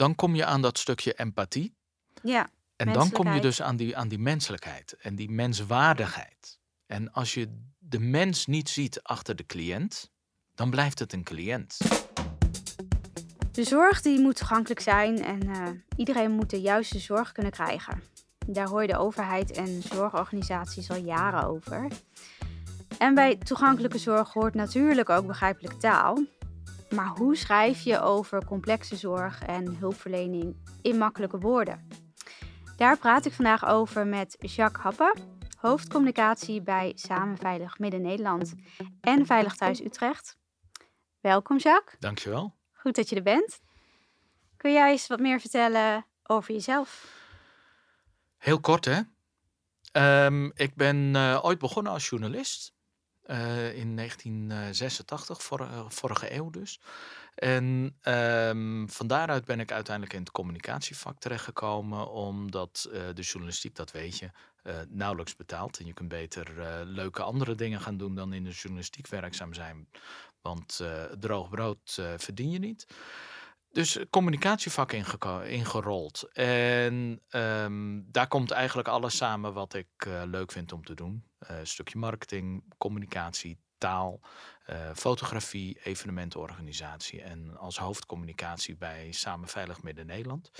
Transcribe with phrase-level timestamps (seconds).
[0.00, 1.74] dan kom je aan dat stukje empathie.
[2.22, 6.58] Ja, En dan kom je dus aan die, aan die menselijkheid en die menswaardigheid.
[6.86, 10.10] En als je de mens niet ziet achter de cliënt,
[10.54, 11.78] dan blijft het een cliënt.
[13.52, 18.02] De zorg die moet toegankelijk zijn en eh, iedereen moet de juiste zorg kunnen krijgen.
[18.46, 21.88] Daar hoor je de overheid en zorgorganisaties al jaren over.
[22.98, 26.18] En bij toegankelijke zorg hoort natuurlijk ook begrijpelijke taal.
[26.94, 31.88] Maar hoe schrijf je over complexe zorg en hulpverlening in makkelijke woorden?
[32.76, 35.14] Daar praat ik vandaag over met Jacques Happe,
[35.58, 38.54] hoofdcommunicatie bij Samen Veilig Midden-Nederland
[39.00, 40.38] en Veilig Thuis Utrecht.
[41.20, 42.00] Welkom Jacques.
[42.00, 42.56] Dankjewel.
[42.72, 43.60] Goed dat je er bent.
[44.56, 47.18] Kun jij eens wat meer vertellen over jezelf?
[48.36, 49.00] Heel kort hè.
[49.92, 52.74] Ehm, ik ben eh, ooit begonnen als journalist.
[53.30, 56.80] Eh, in 1986, vorige, vorige eeuw dus.
[57.34, 62.10] En ehm, van daaruit ben ik uiteindelijk in het communicatievak terechtgekomen.
[62.10, 64.30] Omdat eh, de journalistiek, dat weet je,
[64.62, 65.78] eh, nauwelijks betaalt.
[65.78, 69.54] En je kunt beter eh, leuke andere dingen gaan doen dan in de journalistiek werkzaam
[69.54, 69.88] zijn.
[70.42, 72.86] Want eh, droog brood eh, verdien je niet.
[73.72, 76.28] Dus eh, communicatievak ingerold.
[76.32, 81.24] En ehm, daar komt eigenlijk alles samen wat ik eh, leuk vind om te doen.
[81.38, 84.20] Eh, stukje marketing, communicatie, taal,
[84.94, 87.22] fotografie, evenementenorganisatie.
[87.22, 90.50] En als hoofdcommunicatie bij Samen Veilig Midden-Nederland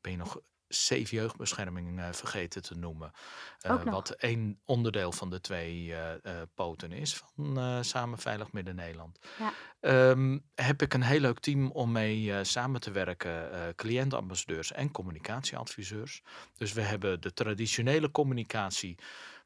[0.00, 3.12] ben je nog Safe Jeugdbescherming eh, vergeten te noemen.
[3.60, 9.18] Eh, wat één onderdeel van de twee eh, poten is van Samen Veilig Midden-Nederland.
[9.38, 9.52] Ja.
[9.80, 13.74] Ehm, heb ik een heel leuk team om mee samen te werken.
[13.74, 16.22] cliëntambassadeurs en communicatieadviseurs.
[16.56, 18.98] Dus we hebben de traditionele communicatie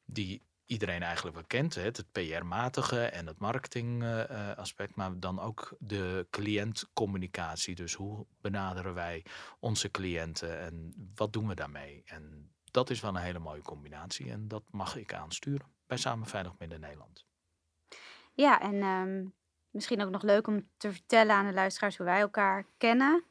[0.04, 0.42] die
[0.72, 1.74] iedereen eigenlijk wel kent.
[1.74, 4.94] Het PR-matige en het marketing-aspect.
[4.94, 7.74] maar dan ook de cliëntcommunicatie.
[7.74, 9.24] Dus hoe benaderen wij
[9.58, 12.02] onze cliënten en wat doen we daarmee?
[12.06, 14.30] En dat is wel een hele mooie combinatie.
[14.30, 17.26] En dat mag ik aansturen bij Samen Veilig Midden-Nederland.
[18.32, 19.24] Ja, en ehm,
[19.70, 23.24] misschien ook nog leuk om te vertellen aan de luisteraars hoe wij elkaar kennen.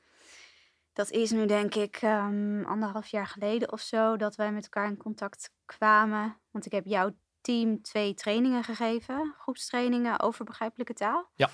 [0.94, 4.88] Dat is nu denk ik ehm, anderhalf jaar geleden of zo dat wij met elkaar
[4.88, 6.38] in contact kwamen.
[6.52, 11.30] Want ik heb jouw team twee trainingen gegeven, groepstrainingen over begrijpelijke taal.
[11.36, 11.50] Ja.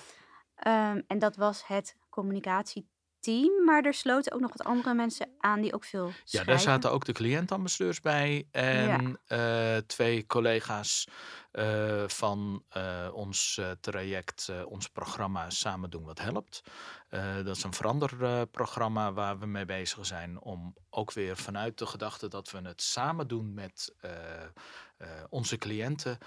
[0.54, 5.60] Ehm, en dat was het communicatieteam, maar er sloten ook nog wat andere mensen aan
[5.60, 6.52] die ook veel Ja, schrijven.
[6.52, 8.48] daar zaten ook de cliëntambassadeurs bij.
[8.50, 11.08] En eh, twee collega's
[11.58, 16.62] eh, van eh, ons eh, traject, ons programma Samen doen wat helpt.
[17.44, 22.28] Dat is een veranderprogramma waar we mee bezig zijn om ook weer vanuit de gedachte
[22.28, 23.94] dat we het samen doen met
[25.28, 26.18] onze cliënten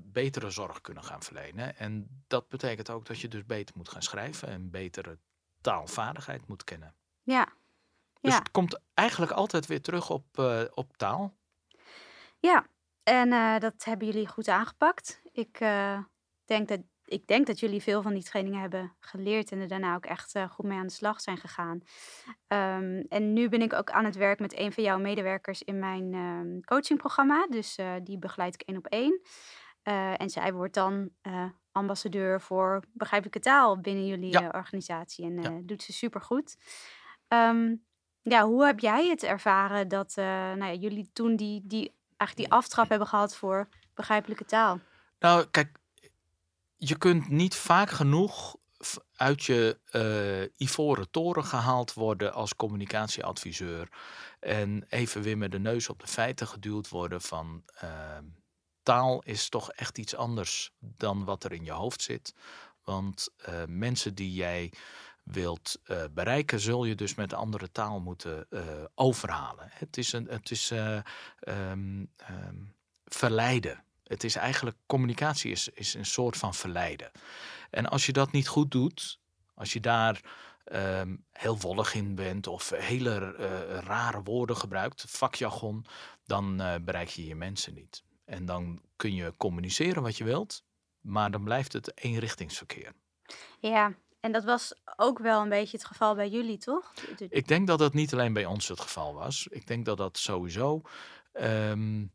[0.00, 1.76] betere zorg kunnen gaan verlenen.
[1.76, 5.18] En dat betekent ook dat je dus beter moet gaan schrijven en betere
[5.60, 6.94] taalvaardigheid moet kennen.
[7.22, 7.48] Ja,
[8.20, 8.38] Dus ja.
[8.38, 10.38] het komt eigenlijk altijd weer terug op,
[10.74, 11.36] op taal.
[12.38, 12.66] Ja,
[13.08, 15.20] en eh, dat hebben jullie goed aangepakt.
[15.32, 15.98] Ik, eh,
[16.44, 19.94] denk dat, ik denk dat jullie veel van die trainingen hebben geleerd en er daarna
[19.94, 21.80] ook echt eh, goed mee aan de slag zijn gegaan.
[22.46, 25.78] Ehm, en nu ben ik ook aan het werk met een van jouw medewerkers in
[25.78, 27.46] mijn ehm, coachingprogramma.
[27.46, 29.20] Dus die begeleid ik één op één.
[30.16, 31.10] En zij wordt dan
[31.72, 34.48] ambassadeur voor begrijpelijke taal binnen jullie Ja.
[34.52, 35.24] organisatie.
[35.24, 35.60] En Ja.
[35.62, 36.56] doet ze supergoed.
[37.28, 37.74] Ehm
[38.22, 42.58] ja, hoe heb jij het ervaren dat nou ja, jullie toen die, die, eigenlijk die
[42.58, 44.80] aftrap hebben gehad voor begrijpelijke taal?
[45.18, 45.78] Nou, kijk,
[46.76, 48.56] je kunt niet vaak genoeg
[49.14, 53.88] uit je eh, ivoren toren gehaald worden als communicatieadviseur.
[54.40, 58.24] En even weer met de neus op de feiten geduwd worden van ehm,
[58.82, 62.34] taal is toch echt iets anders dan wat er in je hoofd zit.
[62.82, 64.72] Want eh, mensen die jij
[65.30, 68.62] wilt eh, bereiken, zul je dus met andere taal moeten eh,
[68.94, 69.68] overhalen.
[69.70, 70.96] Het is, een, het is eh,
[71.38, 72.56] ehm, ehm,
[73.04, 73.84] verleiden.
[74.04, 77.10] Het is eigenlijk, communicatie is, is een soort van verleiden.
[77.70, 79.20] En als je dat niet goed doet,
[79.54, 80.20] als je daar
[80.64, 83.30] ehm, heel wollig in bent of hele
[83.84, 85.84] rare woorden gebruikt, vakjargon,
[86.24, 88.04] dan bereik je je mensen niet.
[88.24, 90.64] En dan kun je communiceren wat je wilt,
[91.00, 92.92] maar dan blijft het eenrichtingsverkeer.
[93.60, 96.92] Ja, en dat was ook wel een beetje het geval bij jullie, toch?
[97.28, 99.46] Ik denk dat dat niet alleen bij ons het geval was.
[99.50, 100.80] Ik denk dat dat sowieso
[101.32, 102.06] ehm,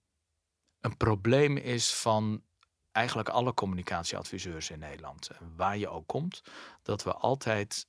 [0.79, 2.43] een probleem is van
[2.91, 5.27] eigenlijk alle communicatieadviseurs in Nederland.
[5.29, 6.41] En Waar je ook komt,
[6.81, 7.87] dat we altijd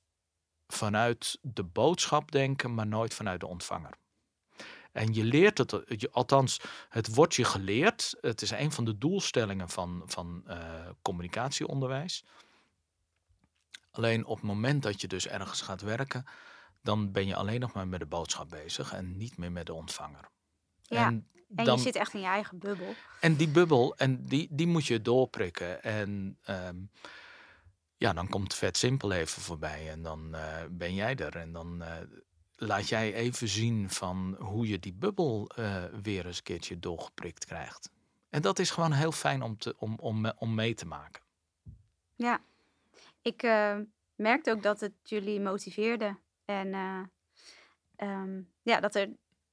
[0.67, 3.97] vanuit de boodschap denken, maar nooit vanuit de ontvanger.
[4.91, 6.59] En je leert het, je- althans,
[6.89, 8.15] het wordt je geleerd.
[8.21, 12.23] Het is een van de doelstellingen van, van eh, communicatieonderwijs.
[13.97, 16.25] Alleen op het moment dat je dus ergens gaat werken,
[16.81, 19.73] dan ben je alleen nog maar met de boodschap bezig en niet meer met de
[19.73, 20.29] ontvanger.
[20.81, 21.25] Ja, En,
[21.55, 22.93] je zit echt in je eigen bubbel.
[23.19, 25.83] En die bubbel, en die, die moet je doorprikken.
[25.83, 26.77] En ehm,
[27.97, 31.35] ja, dan komt vet simpel even voorbij en dan eh, ben jij er.
[31.35, 31.87] En dan uh,
[32.55, 37.45] laat jij even zien van hoe je die bubbel uh, weer eens een keertje doorgeprikt
[37.45, 37.89] krijgt.
[38.29, 41.23] En dat is gewoon heel fijn om, te, om, om, om mee te maken.
[42.15, 42.41] Ja,
[43.25, 43.77] ik uh,
[44.15, 46.17] merkte ook dat het jullie motiveerde.
[46.45, 46.73] En
[47.97, 49.09] um, ja, dat er,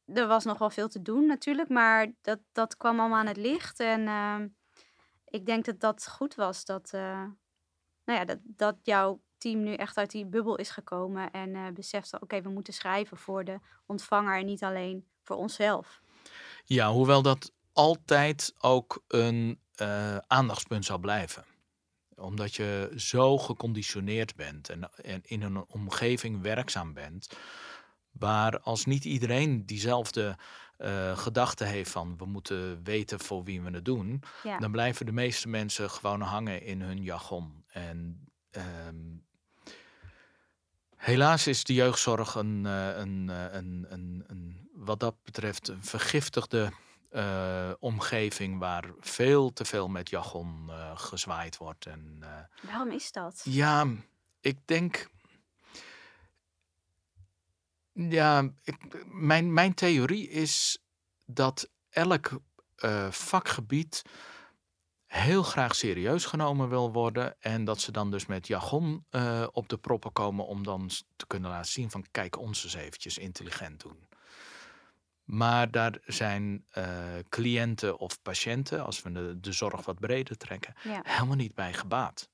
[0.06, 3.36] er was nog wel veel te doen natuurlijk, maar dat, dat kwam allemaal aan het
[3.36, 3.80] licht.
[3.80, 4.36] En uh,
[5.24, 7.24] ik denk dat dat goed was, dat, uh,
[8.04, 12.20] nou ja, dat, dat jouw team nu echt uit die bubbel is gekomen en beseft,
[12.20, 16.00] oké, we moeten schrijven voor de ontvanger en niet alleen voor onszelf.
[16.64, 19.60] Ja, hoewel dat altijd ook een
[20.26, 21.44] aandachtspunt zal blijven
[22.22, 27.36] omdat je zo geconditioneerd bent en, en, in een omgeving werkzaam bent,
[28.12, 30.36] waar als niet iedereen diezelfde
[30.78, 34.22] uh, gedachte heeft van we moeten weten voor wie we het doen,
[34.58, 37.64] dan blijven de meeste mensen gewoon hangen in hun jargon.
[37.66, 38.28] En
[38.86, 39.24] um,
[41.02, 45.84] Helaas is de jeugdzorg een, eh, een, eh, een, een, een, wat dat betreft een
[45.84, 46.72] vergiftigde
[47.12, 51.86] uh, omgeving waar veel te veel met jargon uh, gezwaaid wordt.
[51.86, 52.28] En, uh,
[52.60, 53.40] Waarom is dat?
[53.44, 53.86] Ja,
[54.40, 55.10] ik denk.
[57.92, 60.82] Ja, ik, mijn, mijn theorie is
[61.26, 62.40] dat elk
[63.10, 64.02] vakgebied
[65.06, 67.40] heel graag serieus genomen wil worden.
[67.40, 69.04] En dat ze dan dus met jargon
[69.52, 73.18] op de proppen komen om dan te kunnen laten zien van kijk ons eens eventjes
[73.18, 74.06] intelligent doen.
[75.24, 80.74] Maar daar zijn uh, cliënten of patiënten, als we de, de zorg wat breder trekken,
[81.02, 82.30] helemaal niet bij gebaat.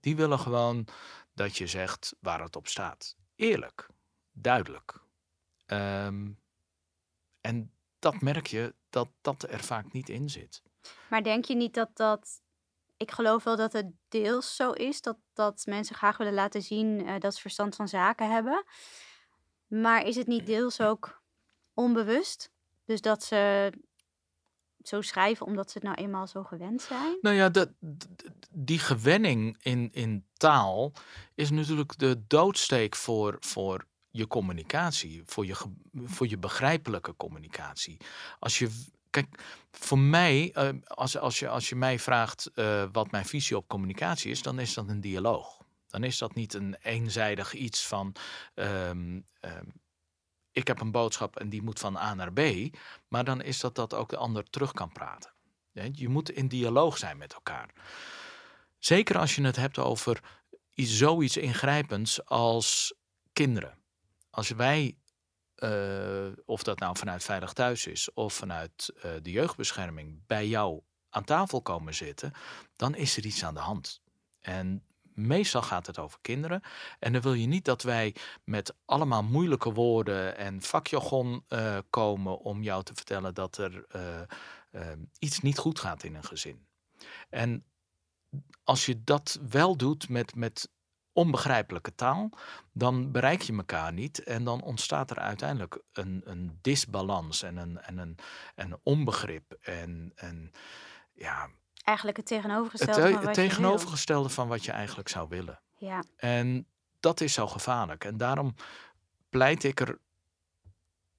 [0.00, 0.86] Die willen gewoon
[1.34, 3.16] dat je zegt waar het op staat.
[3.34, 3.88] Eerlijk,
[4.32, 5.00] duidelijk.
[5.66, 6.40] Um,
[7.40, 10.62] en dat merk je dat dat er vaak niet in zit.
[11.10, 12.42] Maar denk je niet dat dat.
[12.96, 17.06] Ik geloof wel dat het deels zo is dat, dat mensen graag willen laten zien
[17.06, 18.64] uh, dat ze verstand van zaken hebben.
[19.66, 21.21] Maar is het niet deels ook
[21.74, 22.50] onbewust.
[22.84, 23.72] Dus dat ze
[24.82, 27.18] zo schrijven omdat ze het nou eenmaal zo gewend zijn?
[27.20, 27.50] Nou ja,
[28.50, 30.92] die gewenning in, in taal
[31.34, 35.56] is natuurlijk de doodsteek voor, voor je communicatie, voor je,
[35.92, 37.96] voor je begrijpelijke communicatie.
[38.38, 43.10] Als je, kijk, voor mij, uh, als, als, je, als je mij vraagt uh, wat
[43.10, 45.60] mijn visie op communicatie is, dan is dat een dialoog.
[45.86, 48.14] Dan is dat niet een eenzijdig iets van
[48.54, 49.81] um, um,
[50.52, 52.40] ik heb een boodschap en die moet van A naar B,
[53.08, 55.32] maar dan is dat dat ook de ander terug kan praten.
[55.92, 57.70] Je moet in dialoog zijn met elkaar.
[58.78, 60.20] Zeker als je het hebt over
[60.74, 62.94] zoiets ingrijpends als
[63.32, 63.78] kinderen.
[64.30, 64.96] Als wij,
[65.56, 70.82] uh, of dat nou vanuit Veilig Thuis is of vanuit uh, de jeugdbescherming, bij jou
[71.10, 72.32] aan tafel komen zitten,
[72.76, 74.00] dan is er iets aan de hand.
[74.40, 74.84] En
[75.14, 76.62] meestal gaat het over kinderen.
[76.98, 78.14] En dan wil je niet dat wij
[78.44, 84.20] met allemaal moeilijke woorden en vakjargon uh, komen om jou te vertellen dat er uh,
[84.72, 86.66] uh, iets niet goed gaat in een gezin.
[87.30, 87.64] En
[88.64, 90.70] als je dat wel doet met, met
[91.12, 92.30] onbegrijpelijke taal,
[92.72, 97.80] dan bereik je elkaar niet en dan ontstaat er uiteindelijk een, een disbalans en een,
[97.80, 98.16] en een,
[98.54, 100.52] en onbegrip en, en
[101.12, 101.50] ja,
[101.82, 105.60] Eigenlijk het tegenovergestelde het, van wat tegenovergestelde van wat je eigenlijk zou willen.
[105.76, 106.04] Ja.
[106.16, 106.66] En
[107.00, 108.04] dat is zo gevaarlijk.
[108.04, 108.54] En daarom
[109.28, 109.98] pleit ik er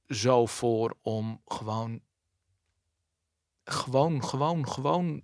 [0.08, 2.02] zo voor om gewoon,
[3.64, 5.24] gewoon, gewoon, gewoon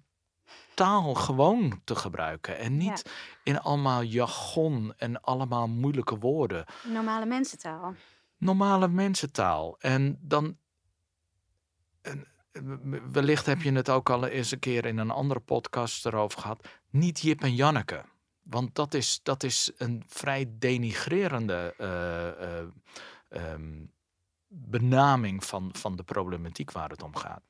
[0.73, 2.57] taal gewoon te gebruiken.
[2.57, 3.11] En niet
[3.43, 6.65] in allemaal jargon en allemaal moeilijke woorden.
[6.83, 7.95] Normale mensentaal.
[8.37, 9.75] Normale mensentaal.
[9.79, 10.57] En dan
[13.11, 16.67] wellicht heb je het ook al eens een keer in een andere podcast erover gehad.
[16.89, 18.05] Niet Jip en Janneke.
[18.43, 23.91] Want dat is, dat is een vrij denigrerende uh, uh, um,
[24.47, 27.41] benaming van, van de problematiek waar het om gaat.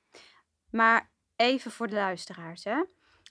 [0.69, 2.63] Maar even voor de luisteraars.
[2.63, 2.83] Hè?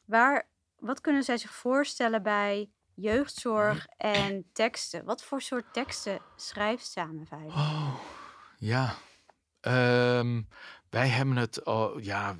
[0.04, 0.48] Waar,
[0.78, 5.04] wat kunnen zij zich voorstellen bij jeugdzorg en teksten?
[5.04, 7.54] Wat voor soort teksten schrijft Samenveilig?
[7.54, 7.94] Oh,
[8.56, 8.94] ja.
[9.60, 10.48] Um,
[10.90, 11.60] wij hebben het,
[12.00, 12.36] ja,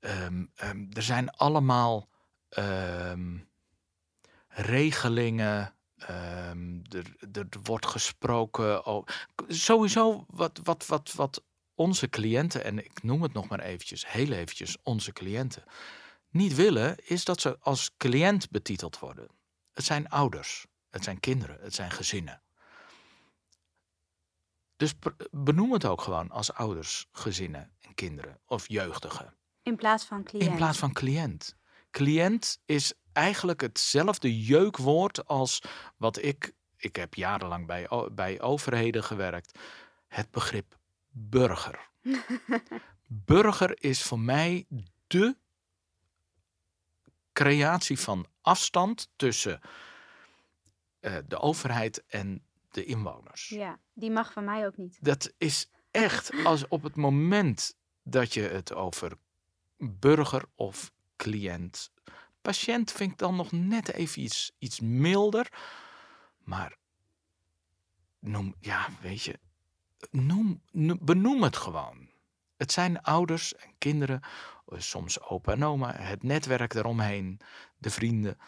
[0.00, 2.08] um, um, er zijn allemaal
[2.58, 3.48] um,
[4.48, 5.74] regelingen.
[6.00, 8.86] Er, er, wordt gesproken.
[8.86, 9.06] Oh,
[9.48, 11.42] sowieso wat, wat, wat, wat
[11.74, 15.64] onze cliënten, en ik noem het nog maar eventjes, heel eventjes, onze cliënten,
[16.30, 19.28] niet willen, is dat ze als cliënt betiteld worden.
[19.72, 22.42] Het zijn ouders, het zijn kinderen, het zijn gezinnen.
[24.80, 24.94] Dus
[25.30, 29.34] benoem het ook gewoon als ouders, gezinnen en kinderen of jeugdigen.
[29.62, 30.50] In plaats van cliënt.
[30.50, 31.56] In plaats van cliënt.
[31.90, 35.62] Cliënt is eigenlijk hetzelfde jeukwoord als
[35.96, 36.52] wat ik.
[36.76, 39.58] Ik heb jarenlang bij, bij overheden gewerkt.
[40.08, 40.78] Het begrip
[41.10, 41.88] burger.
[43.06, 44.66] burger is voor mij
[45.06, 45.36] de
[47.32, 49.60] creatie van afstand tussen
[51.00, 53.48] eh, de overheid en de inwoners.
[53.48, 54.98] Ja, die mag van mij ook niet.
[55.00, 59.12] Dat is echt als op het moment dat je het over
[59.78, 61.92] burger of cliënt.
[62.42, 65.52] Patiënt vind ik dan nog net even iets, iets milder.
[66.38, 66.76] Maar
[68.18, 69.38] noem, ja, weet je,
[70.10, 72.08] noem, noem- benoem het gewoon.
[72.56, 74.20] Het zijn ouders en kinderen,
[74.66, 77.40] eh, soms opa en oma, het netwerk eromheen,
[77.78, 78.38] de vrienden.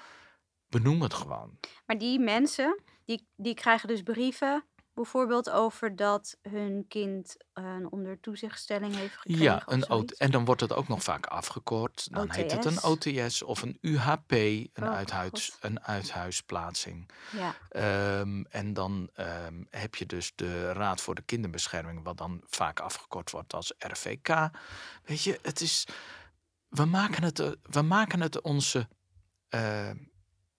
[0.69, 1.59] Benoem het gewoon.
[1.87, 2.83] Maar die mensen,
[3.17, 4.65] die, die krijgen dus brieven,
[4.95, 9.43] bijvoorbeeld over dat hun kind een onder toezichtstelling heeft gekregen.
[9.45, 12.13] Ja, een en dan wordt het ook nog vaak afgekort.
[12.13, 15.57] Dan heet het een OTS of een UHP, een, Oh, uithuis, God.
[15.61, 17.11] een uithuisplaatsing.
[17.33, 22.43] Ja, Ehm, en dan ehm, heb je dus de Raad voor de Kinderbescherming, wat dan
[22.47, 24.51] vaak afgekort wordt als RVK.
[25.05, 25.87] Weet je, het is.
[26.69, 28.89] We maken het, eh, we maken het onze.
[29.49, 29.91] eh,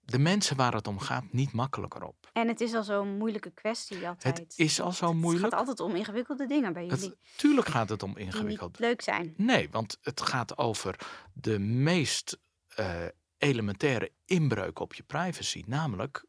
[0.05, 2.29] de mensen waar het om gaat niet makkelijker op.
[2.33, 4.37] en het is al zo'n moeilijke kwestie altijd.
[4.37, 5.43] Het is al zo Het moeilijk.
[5.43, 7.09] gaat altijd om ingewikkelde dingen bij jullie.
[7.09, 8.71] Het, tuurlijk gaat het om ingewikkeld.
[8.71, 9.33] niet leuk zijn.
[9.37, 10.99] Nee, want het gaat over
[11.33, 13.05] de meest eh,
[13.37, 15.63] elementaire inbreuk op je privacy.
[15.67, 16.25] Namelijk,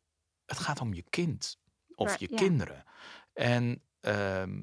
[0.47, 1.59] het gaat om je kind
[1.95, 2.85] of je kinderen.
[3.33, 4.63] En ehm,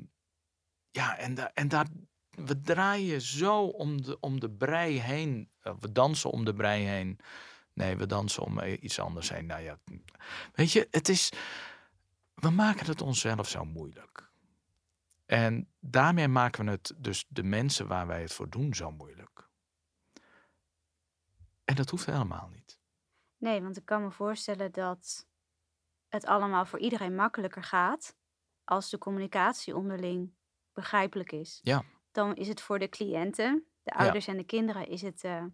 [0.92, 1.88] ja, en, da- en daar,
[2.30, 5.50] we draaien zo om de, om de brei heen.
[5.60, 7.20] Eh, we dansen om de brei heen.
[7.74, 9.46] Nee, we dansen om eh, iets anders heen.
[9.46, 9.80] Nou ja,
[10.54, 11.32] weet je, het is.
[12.34, 14.30] We maken het onszelf zo moeilijk.
[15.26, 19.50] En daarmee maken we het dus de mensen waar wij het voor doen zo moeilijk.
[21.64, 22.80] En dat hoeft helemaal niet.
[23.38, 25.28] Nee, want ik kan me voorstellen dat
[26.08, 28.16] het allemaal voor iedereen makkelijker gaat
[28.64, 30.34] als de communicatie onderling
[30.74, 31.60] begrijpelijk is.
[31.64, 31.84] Ja.
[32.12, 35.46] Dan is het voor de cliënten, de ouders en de kinderen, is het eh,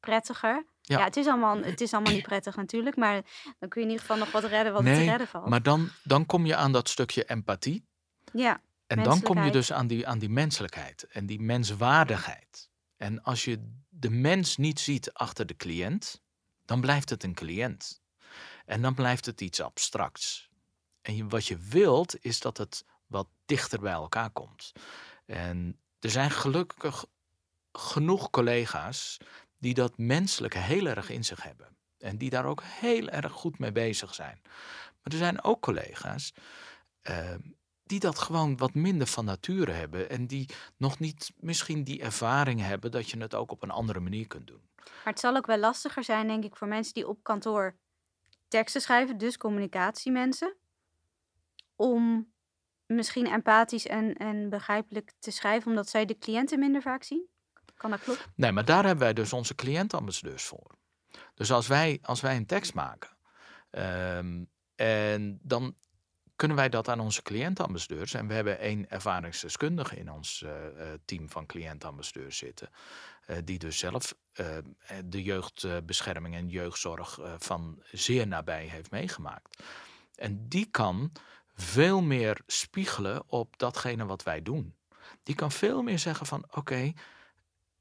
[0.00, 0.66] prettiger.
[0.84, 0.98] Ja.
[0.98, 3.22] Ja, het, is allemaal, het is allemaal niet prettig natuurlijk, maar
[3.58, 5.48] dan kun je in ieder geval nog wat redden wat er te Nee, redden valt.
[5.48, 7.84] Maar dan, dan kom je aan dat stukje empathie.
[8.32, 12.70] Ja, En dan kom je dus aan die, aan die menselijkheid en die menswaardigheid.
[12.96, 16.22] En als je de mens niet ziet achter de cliënt,
[16.64, 18.00] dan blijft het een cliënt.
[18.66, 20.48] En dan blijft het iets abstracts.
[21.02, 24.72] En je- wat je wilt, is dat het wat dichter bij elkaar komt.
[25.26, 27.04] En er zijn gelukkig
[27.72, 29.16] genoeg collega's
[29.62, 31.76] die dat menselijke heel erg in zich hebben.
[31.98, 34.40] En die daar ook heel erg goed mee bezig zijn.
[35.02, 36.34] Maar er zijn ook collega's
[37.02, 37.40] ehm,
[37.82, 40.10] die dat gewoon wat minder van nature hebben.
[40.10, 44.00] En die nog niet misschien die ervaring hebben dat je het ook op een andere
[44.00, 44.68] manier kunt doen.
[44.76, 47.76] maar het zal ook wel lastiger zijn, denk ik, voor mensen die op kantoor
[48.48, 50.56] teksten schrijven, dus communicatiemensen,
[51.76, 52.32] om
[52.86, 57.30] misschien empathisch en, en begrijpelijk te schrijven, omdat zij de cliënten minder vaak zien.
[57.82, 58.28] Kan dat?
[58.34, 60.70] Nee, maar daar hebben wij dus onze cliëntambassadeurs voor.
[61.34, 63.16] Dus als wij, als wij een tekst maken,
[63.70, 65.74] ehm, en dan
[66.36, 68.14] kunnen wij dat aan onze cliëntambassadeurs.
[68.14, 72.70] En we hebben één ervaringsdeskundige in ons eh, eh, team van cliëntambassadeurs zitten.
[73.26, 74.14] eh, die dus zelf
[75.04, 79.62] de jeugdbescherming en jeugdzorg van zeer nabij heeft meegemaakt.
[80.14, 81.12] En die kan
[81.54, 84.74] veel meer spiegelen op datgene wat wij doen.
[85.22, 86.92] Die kan veel meer zeggen van oké,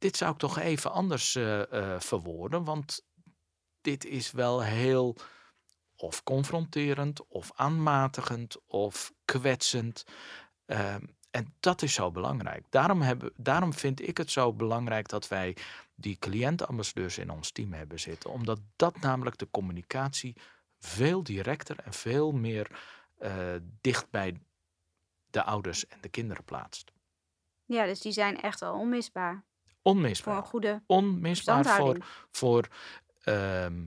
[0.01, 3.05] dit zou ik toch even anders eh, eh, verwoorden, want
[3.81, 5.15] dit is wel heel
[5.96, 10.05] of confronterend of aanmatigend of kwetsend.
[10.65, 12.65] Ehm, en dat is zo belangrijk.
[12.70, 13.03] Daarom,
[13.36, 15.58] daarom vind ik het zo belangrijk dat wij
[15.96, 18.29] die cliëntambassadeurs in ons team hebben zitten.
[18.29, 20.36] Omdat dat namelijk de communicatie
[20.79, 22.67] veel directer en veel meer
[23.17, 24.41] eh, dicht bij
[25.29, 26.91] de ouders en de kinderen plaatst.
[27.65, 29.43] Ja, dus die zijn echt al onmisbaar
[29.84, 30.38] voor Onmisbaar.
[30.38, 31.98] een goede Onmisbaar voor,
[32.32, 32.68] voor,
[33.22, 33.86] ehm,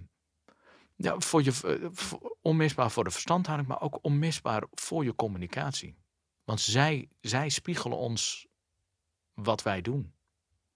[0.96, 5.96] ja, voor je, eh, voor- onmisbaar voor de verstandhouding, maar ook onmisbaar voor je communicatie.
[6.44, 8.46] Want zij, zij spiegelen ons
[9.34, 10.12] wat wij doen.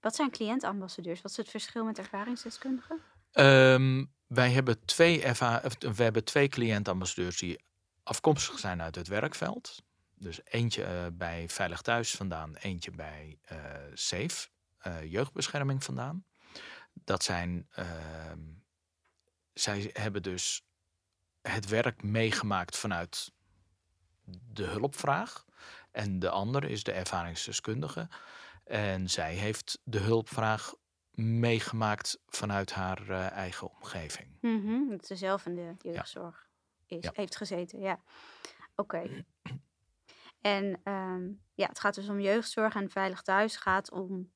[0.00, 1.22] Wat zijn cliëntambassadeurs?
[1.22, 3.00] Wat is het verschil met ervaringsdeskundigen?
[3.32, 7.58] Ehm, wij hebben twee, erva- we hebben twee cliëntambassadeurs die
[8.02, 9.82] afkomstig zijn uit het werkveld.
[10.14, 13.56] Dus eentje eh, bij Veilig Thuis vandaan, eentje bij eh
[13.94, 14.48] SAFE,
[15.04, 16.24] jeugdbescherming vandaan.
[16.92, 18.40] Dat zijn, ehm,
[19.52, 20.62] zij hebben dus
[21.40, 23.32] het werk meegemaakt vanuit
[24.52, 25.44] de hulpvraag.
[25.90, 28.08] En de andere is de ervaringsdeskundige.
[28.64, 30.74] En zij heeft de hulpvraag
[31.10, 34.38] meegemaakt vanuit haar eh, eigen omgeving.
[34.40, 36.48] Mhm, Dat ze zelf in de jeugdzorg
[36.86, 37.10] is, Ja.
[37.14, 38.02] heeft gezeten, ja.
[38.74, 39.24] Oké.
[40.40, 44.32] En ehm, ja, het gaat dus om jeugdzorg en veilig thuis gaat om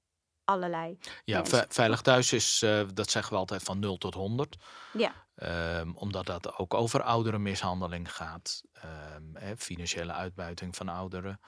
[0.52, 0.98] allerlei.
[1.24, 4.56] Ja, ve- veilig thuis is, eh, dat zeggen we altijd van 0 tot 100.
[4.92, 8.62] Ja, Ehm, omdat dat ook over ouderenmishandeling gaat.
[8.72, 11.40] ehm, hè, financiële uitbuiting van ouderen.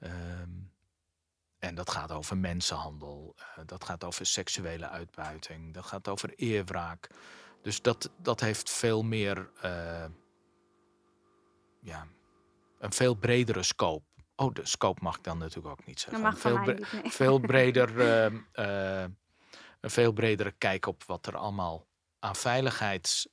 [0.00, 0.50] Ehm,
[1.58, 3.34] en dat gaat over mensenhandel.
[3.36, 5.74] eh, dat gaat over seksuele uitbuiting.
[5.74, 7.08] Dat gaat over eerwraak.
[7.62, 9.50] Dus dat, dat heeft veel meer...
[9.60, 10.04] eh,
[11.80, 12.06] ja,
[12.78, 14.04] een veel bredere scope.
[14.36, 16.22] Oh, de scope mag ik dan natuurlijk ook niet dat zeggen.
[16.22, 16.92] mag veel mij bre- niet.
[17.02, 17.12] nee.
[17.12, 19.04] veel breder, ehm, eh,
[19.80, 21.86] een veel bredere kijk op wat er allemaal
[22.18, 23.30] aan veiligheid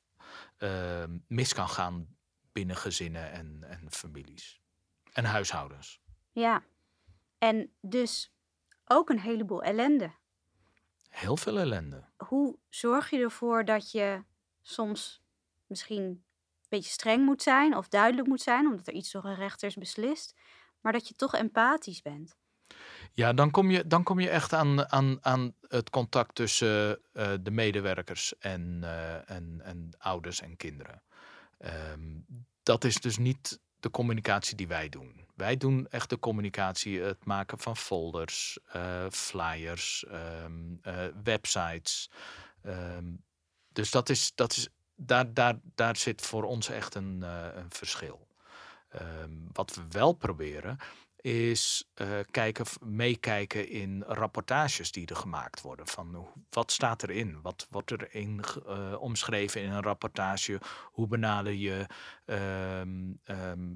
[0.57, 2.15] ehm, mis kan gaan
[2.51, 4.61] binnen gezinnen en, en families.
[5.13, 6.01] En huishoudens.
[6.31, 6.63] Ja,
[7.37, 8.33] en dus
[8.85, 10.11] ook een heleboel ellende.
[11.09, 12.03] Heel veel ellende.
[12.27, 14.23] Hoe zorg je ervoor dat je
[14.61, 15.21] soms
[15.65, 16.23] misschien een
[16.69, 19.75] beetje streng moet zijn of duidelijk moet zijn, omdat er iets door een rechter is
[19.75, 20.39] beslist,
[20.81, 22.35] maar dat je toch empathisch bent?
[23.13, 27.31] Ja, dan kom je, dan kom je echt aan, aan, aan het contact tussen eh,
[27.41, 31.01] de medewerkers en, eh, en, en ouders en kinderen.
[31.57, 32.19] Ehm,
[32.63, 35.25] dat is dus niet de communicatie die wij doen.
[35.35, 42.09] Wij doen echt de communicatie, het maken van folders, eh, flyers, ehm, eh, websites.
[42.61, 43.05] Ehm,
[43.73, 47.21] dus dat is, dat is, daar, daar, daar zit voor ons echt een,
[47.57, 48.27] een verschil.
[48.91, 50.77] Ehm, wat we wel proberen
[51.21, 55.87] is eh, kijken, meekijken in rapportages die er gemaakt worden.
[55.87, 57.41] Van wat staat erin?
[57.41, 60.61] Wat wordt er in eh, omschreven in een rapportage?
[60.83, 61.85] Hoe benader je
[62.25, 63.73] ehm, ehm,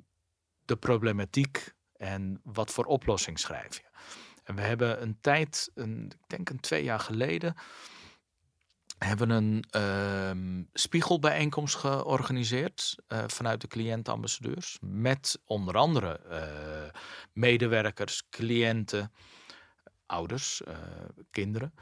[0.66, 3.90] de problematiek en wat voor oplossing schrijf je?
[4.44, 7.56] En we hebben een tijd, een, ik denk een twee jaar geleden,
[8.98, 14.78] hebben een ehm, spiegelbijeenkomst georganiseerd eh, vanuit de cliëntambassadeurs.
[14.82, 17.00] Met onder andere eh,
[17.34, 19.12] medewerkers, cliënten,
[20.06, 20.78] ouders, eh,
[21.32, 21.74] kinderen.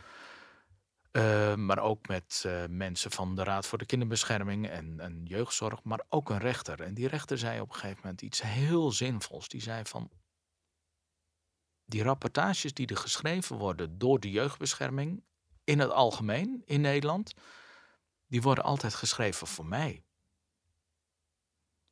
[1.55, 6.29] Maar ook met mensen van de Raad voor de Kinderbescherming en, en Jeugdzorg, maar ook
[6.29, 6.81] een rechter.
[6.81, 9.47] En die rechter zei op een gegeven moment iets heel zinvols.
[9.47, 10.09] Die zei van,
[11.85, 15.23] die rapportages die er geschreven worden door de jeugdbescherming
[15.63, 17.33] in het algemeen in Nederland,
[18.27, 20.03] die worden altijd geschreven voor mij.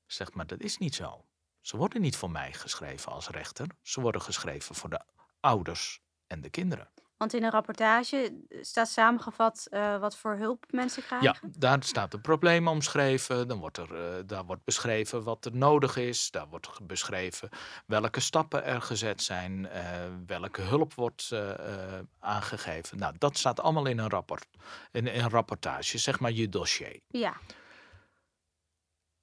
[0.06, 1.26] Zeg maar, dat is niet zo.
[1.62, 3.68] Ze worden niet voor mij geschreven als rechter.
[3.82, 5.02] Ze worden geschreven voor de
[5.40, 6.92] ouders en de kinderen.
[7.22, 11.40] Want in een rapportage staat samengevat eh, wat voor hulp mensen krijgen.
[11.42, 13.48] Ja, daar staat het probleem omschreven.
[13.48, 16.32] Dan wordt er, eh, daar wordt beschreven wat er nodig is.
[16.32, 17.50] Daar wordt beschreven
[17.86, 19.68] welke stappen er gezet zijn.
[19.68, 19.84] eh,
[20.26, 22.98] welke hulp wordt eh, eh, aangegeven.
[22.98, 24.46] Nou, dat staat allemaal in een rapport.
[24.92, 27.00] In, in een rapportage, zeg maar je dossier.
[27.08, 27.34] Ja,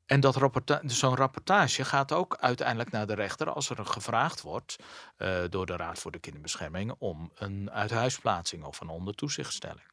[0.09, 0.35] En dat
[0.83, 4.77] dus zo'n rapportage gaat ook uiteindelijk naar de rechter als er gevraagd wordt
[5.17, 9.87] eh, door de Raad voor de Kinderbescherming om een uithuisplaatsing of een ondertoezichtstelling.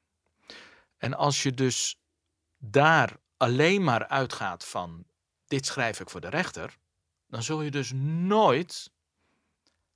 [0.98, 2.00] En als je dus
[2.58, 5.06] daar alleen maar uitgaat van
[5.48, 6.78] dit schrijf ik voor de rechter,
[7.28, 8.92] dan zul je dus nooit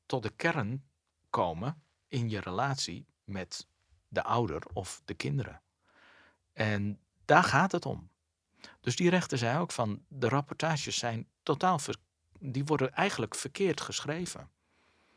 [0.06, 0.90] tot de kern
[1.30, 3.68] komen in je relatie met
[4.08, 5.62] de ouder of de kinderen.
[6.54, 8.10] En daar gaat het om.
[8.80, 11.96] Dus die rechter zei ook van de rapportages zijn totaal ver-
[12.40, 14.50] die worden eigenlijk verkeerd geschreven.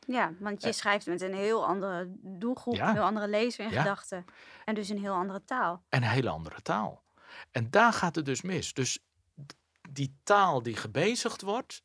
[0.06, 0.74] ja, want je Eh.
[0.74, 2.88] schrijft met een heel andere doelgroep, Ja.
[2.88, 3.82] een heel andere lezer in Ja.
[3.82, 4.24] gedachten.
[4.64, 5.82] En dus een heel andere taal.
[5.88, 7.02] En een hele andere taal.
[7.50, 8.72] En daar gaat het dus mis.
[8.72, 8.98] Dus
[9.90, 11.82] die taal die gebezigd wordt,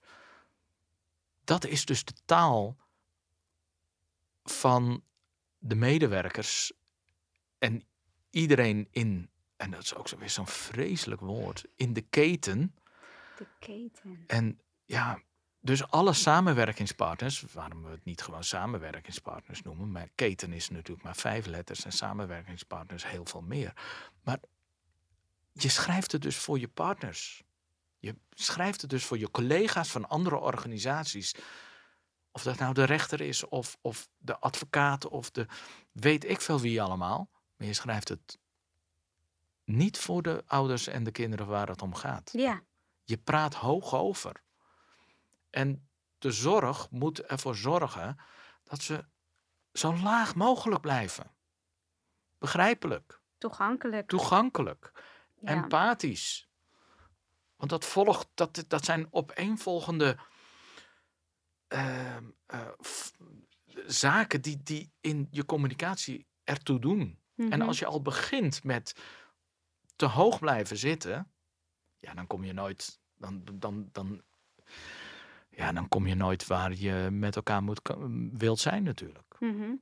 [1.44, 2.78] dat is dus de taal
[4.44, 5.04] van
[5.58, 6.72] de medewerkers
[7.58, 7.84] en
[8.30, 12.76] iedereen in, en dat is ook zo weer zo'n vreselijk woord, in de keten.
[13.38, 14.24] De keten.
[14.28, 15.20] En ja,
[15.60, 21.16] dus alle samenwerkingspartners, waarom we het niet gewoon samenwerkingspartners noemen, maar keten is natuurlijk maar
[21.16, 23.74] vijf letters en samenwerkingspartners heel veel meer.
[24.24, 24.40] Maar
[25.52, 27.44] je schrijft het dus voor je partners.
[28.00, 31.36] Je schrijft het dus voor je collega's van andere organisaties.
[32.32, 35.46] Of dat nou de rechter is, of, of de advocaat, of de
[35.92, 37.30] weet ik veel wie allemaal.
[37.56, 38.38] Maar je schrijft het
[39.68, 42.30] niet voor de ouders en de kinderen waar het om gaat.
[42.34, 42.64] Ja,
[43.04, 44.44] Je praat hoog over.
[45.50, 48.18] En de zorg moet ervoor zorgen
[48.64, 49.06] dat ze
[49.74, 51.36] zo laag mogelijk blijven.
[52.38, 54.08] Begrijpelijk, toegankelijk.
[54.08, 54.92] toegankelijk,
[55.40, 55.50] ja.
[55.52, 56.50] empathisch.
[57.56, 60.18] Want dat volgt, dat, dat zijn opeenvolgende
[61.68, 63.14] ehm, eh, f-
[63.86, 67.20] zaken die, die in je communicatie ertoe doen.
[67.36, 67.62] En Mhm.
[67.62, 68.96] als je al begint met
[69.98, 71.32] te hoog blijven zitten,
[72.00, 74.22] ja, dan kom je nooit, dan, dan, dan,
[75.50, 77.82] ja, dan kom je nooit waar je met elkaar moet,
[78.32, 79.36] wilt zijn natuurlijk.
[79.40, 79.76] Mhm.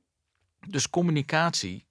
[0.68, 1.86] Dus communicatie,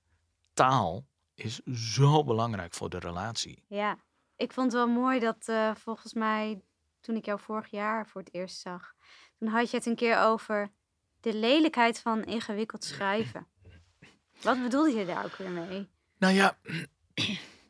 [0.53, 3.63] taal, is zo belangrijk voor de relatie.
[3.67, 3.97] Ja,
[4.35, 6.61] ik vond het wel mooi dat eh, volgens mij
[6.99, 8.93] toen ik jou vorig jaar voor het eerst zag,
[9.37, 10.71] toen had je het een keer over
[11.19, 13.47] de lelijkheid van ingewikkeld schrijven.
[14.41, 15.89] Wat bedoelde je daar ook weer mee?
[16.17, 16.57] Nou ja,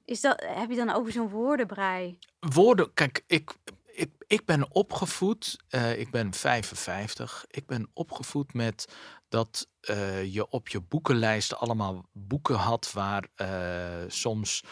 [0.05, 2.17] Is dat, heb je dan over zo'n woordenbrei?
[2.39, 8.93] woorden, kijk, ik, ik, ik ben opgevoed, eh, ik ben 55, ik ben opgevoed met
[9.29, 14.63] dat eh, je op je boekenlijst allemaal boeken had waar eh, soms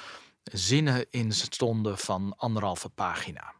[0.43, 3.53] zinnen in stonden van anderhalve pagina.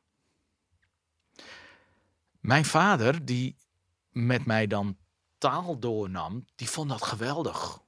[2.40, 3.56] Mijn vader, die
[4.10, 4.98] met mij dan
[5.38, 7.82] taal doornam, die vond dat geweldig.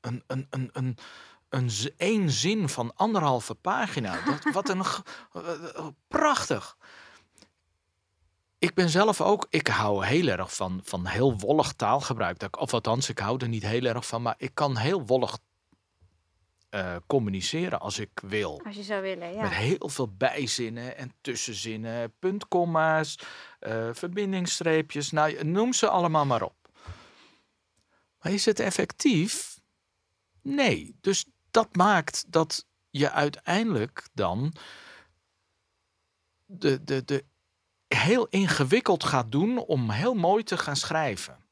[0.00, 0.96] Een, een, een, een,
[1.48, 4.24] een één zin van anderhalve pagina.
[4.24, 5.42] Dat, wat een eh,
[5.74, 6.76] eh, prachtig.
[8.58, 12.60] Ik ben zelf ook, ik hou heel erg van, van heel wollig taalgebruik.
[12.60, 15.38] Of althans, ik hou er niet heel erg van, maar ik kan heel wollig
[16.68, 18.60] eh, communiceren als ik wil.
[18.64, 19.42] Als je zou willen, ja.
[19.42, 23.18] Met heel veel bijzinnen en tussenzinnen, puntkomma's,
[23.58, 25.10] eh verbindingsstreepjes.
[25.10, 26.54] Nou, noem ze allemaal maar op.
[28.20, 29.60] Maar is het effectief?
[30.42, 30.96] Nee.
[31.00, 31.24] Dus
[31.56, 34.52] dat maakt dat je uiteindelijk dan
[36.44, 37.24] de, de, de
[37.88, 41.44] heel ingewikkeld gaat doen om heel mooi te gaan schrijven.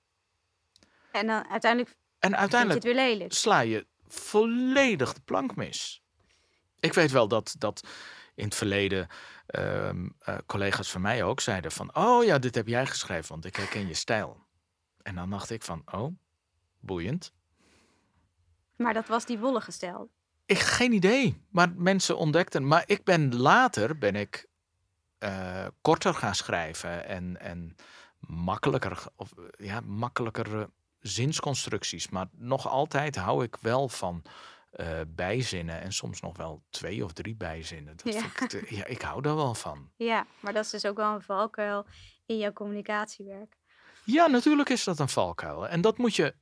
[1.12, 3.32] En dan uiteindelijk En je uiteindelijk het weer lelijk.
[3.32, 6.02] sla je volledig de plank mis.
[6.80, 7.88] Ik weet wel dat, dat
[8.34, 9.08] in het verleden
[9.46, 11.96] ehm, eh, collega's van mij ook zeiden van...
[11.96, 14.46] oh ja, dit heb jij geschreven, want ik herken je stijl.
[15.02, 16.16] En dan dacht ik van, oh,
[16.80, 17.32] boeiend.
[18.76, 20.10] Maar dat was die wollige stijl.
[20.46, 22.66] Ik geen idee, maar mensen ontdekten.
[22.66, 24.46] Maar ik ben later ben ik
[25.18, 27.76] eh, korter gaan schrijven en, en
[28.18, 30.68] makkelijker, of, eh, ja, makkelijker
[31.00, 32.08] zinsconstructies.
[32.08, 34.22] Maar nog altijd hou ik wel van
[34.70, 37.96] eh, bijzinnen en soms nog wel twee of drie bijzinnen.
[37.96, 38.20] Dat Ja.
[38.20, 39.90] vind ik, te- ja, ik hou daar wel van.
[39.96, 41.86] Ja, maar dat is dus ook wel een valkuil
[42.26, 43.56] in jouw communicatiewerk.
[44.04, 45.68] Ja, natuurlijk is dat een valkuil.
[45.68, 46.34] En dat moet je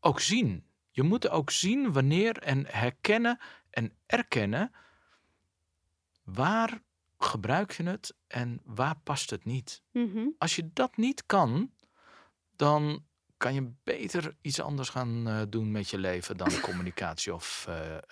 [0.00, 0.66] ook zien.
[0.94, 3.38] Je moet ook zien wanneer en herkennen
[3.70, 4.72] en erkennen
[6.24, 6.82] waar
[7.18, 9.82] gebruik je het en waar past het niet.
[9.92, 10.26] Mhm.
[10.38, 11.70] Als je dat niet kan,
[12.56, 13.04] dan
[13.36, 17.96] kan je beter iets anders gaan eh, doen met je leven dan communicatie of eh,
[17.96, 18.02] eh,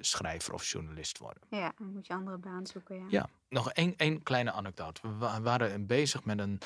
[0.00, 1.42] schrijver of journalist worden.
[1.50, 3.04] Ja, dan moet je andere baan zoeken, ja.
[3.08, 5.00] Ja, nog één, één kleine anekdote.
[5.08, 6.60] We wa- waren bezig met een,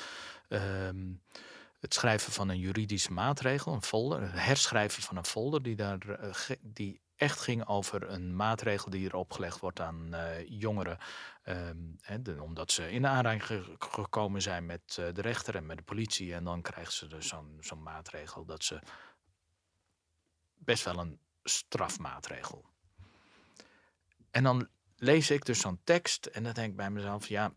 [0.47, 1.05] ehm,
[1.79, 6.09] het schrijven van een juridische maatregel, een folder, het herschrijven van een folder die, daar,
[6.09, 10.97] eh, die echt ging over een maatregel die er opgelegd wordt aan eh, jongeren.
[11.43, 15.83] ehm, omdat ze in aanraking ge- gekomen zijn met eh, de rechter en met de
[15.83, 16.33] politie.
[16.33, 18.79] En dan krijgen ze dus zo'n zo'n maatregel dat ze
[20.55, 22.65] best wel een strafmaatregel.
[24.31, 27.53] En dan lees ik dus zo'n tekst en dan denk ik bij mezelf, ja,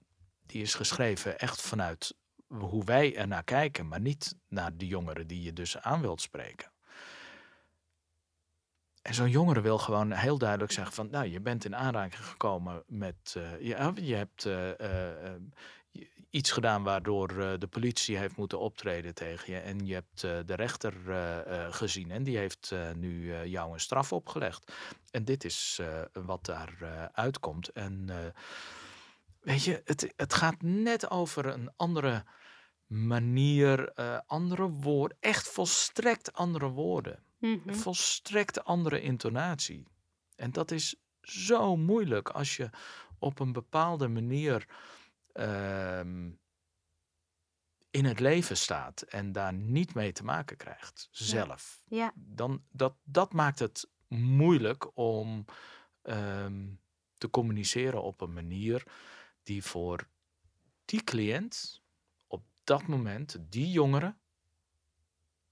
[0.47, 2.15] die is geschreven echt vanuit
[2.59, 6.71] hoe wij ernaar kijken, maar niet naar de jongeren die je dus aan wilt spreken.
[9.03, 12.83] En zo'n jongere wil gewoon heel duidelijk zeggen van, nou, je bent in aanraking gekomen
[12.87, 15.41] met, eh, je, je hebt eh, eh, eh,
[16.33, 20.39] iets gedaan waardoor eh, de politie heeft moeten optreden tegen je en je hebt eh,
[20.47, 24.73] de rechter eh, eh, gezien en die heeft eh, nu eh, jou een straf opgelegd.
[25.11, 27.69] En dit is eh, wat daar eh, uitkomt.
[27.69, 28.17] En eh,
[29.41, 32.25] weet je, het, het gaat net over een andere
[32.93, 37.73] manier, eh, andere woorden, echt volstrekt andere woorden, Mhm.
[37.73, 39.87] volstrekt andere intonatie.
[40.37, 42.71] En dat is zo moeilijk als je
[43.19, 44.69] op een bepaalde manier
[45.33, 46.31] ehm,
[47.91, 52.97] in het leven staat en daar niet mee te maken krijgt, zelf Ja, dan dat,
[53.03, 55.45] dat maakt het moeilijk om
[56.03, 56.69] ehm,
[57.15, 58.87] te communiceren op een manier
[59.43, 60.09] die voor
[60.85, 61.82] die cliënt
[62.65, 64.15] dat moment, die jongere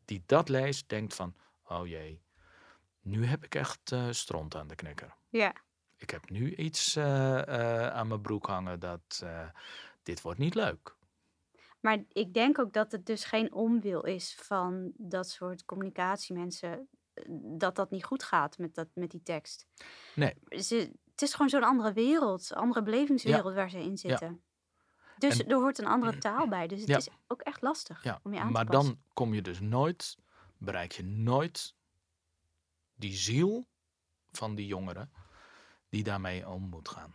[0.04, 1.34] die dat leest, denkt van,
[1.68, 2.22] oh jee,
[3.00, 5.16] nu heb ik echt eh, stront aan de knikker.
[5.28, 5.52] ja.
[5.96, 9.24] Ik heb nu iets eh, eh, aan mijn broek hangen dat
[10.02, 10.96] dit wordt niet leuk.
[11.80, 16.88] Maar ik denk ook dat het dus geen onwil is van dat soort communicatiemensen.
[17.58, 19.66] Dat dat niet goed gaat met, dat, met die tekst.
[20.14, 20.34] Nee.
[20.48, 24.42] Ze, het is gewoon zo'n andere wereld, andere belevingswereld waar ze in zitten.
[25.20, 26.66] Dus En- er hoort een andere taal bij.
[26.66, 26.96] Dus het Ja.
[26.96, 28.92] is ook echt lastig Ja, om je aan te maar passen.
[28.92, 30.16] dan kom je dus nooit,
[30.58, 31.74] bereik je nooit
[32.94, 33.68] die ziel
[34.30, 35.12] van die jongeren
[35.88, 37.14] die daarmee om moet gaan.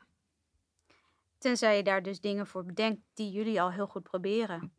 [1.38, 4.74] Tenzij je daar dus dingen voor bedenkt die jullie al heel goed proberen.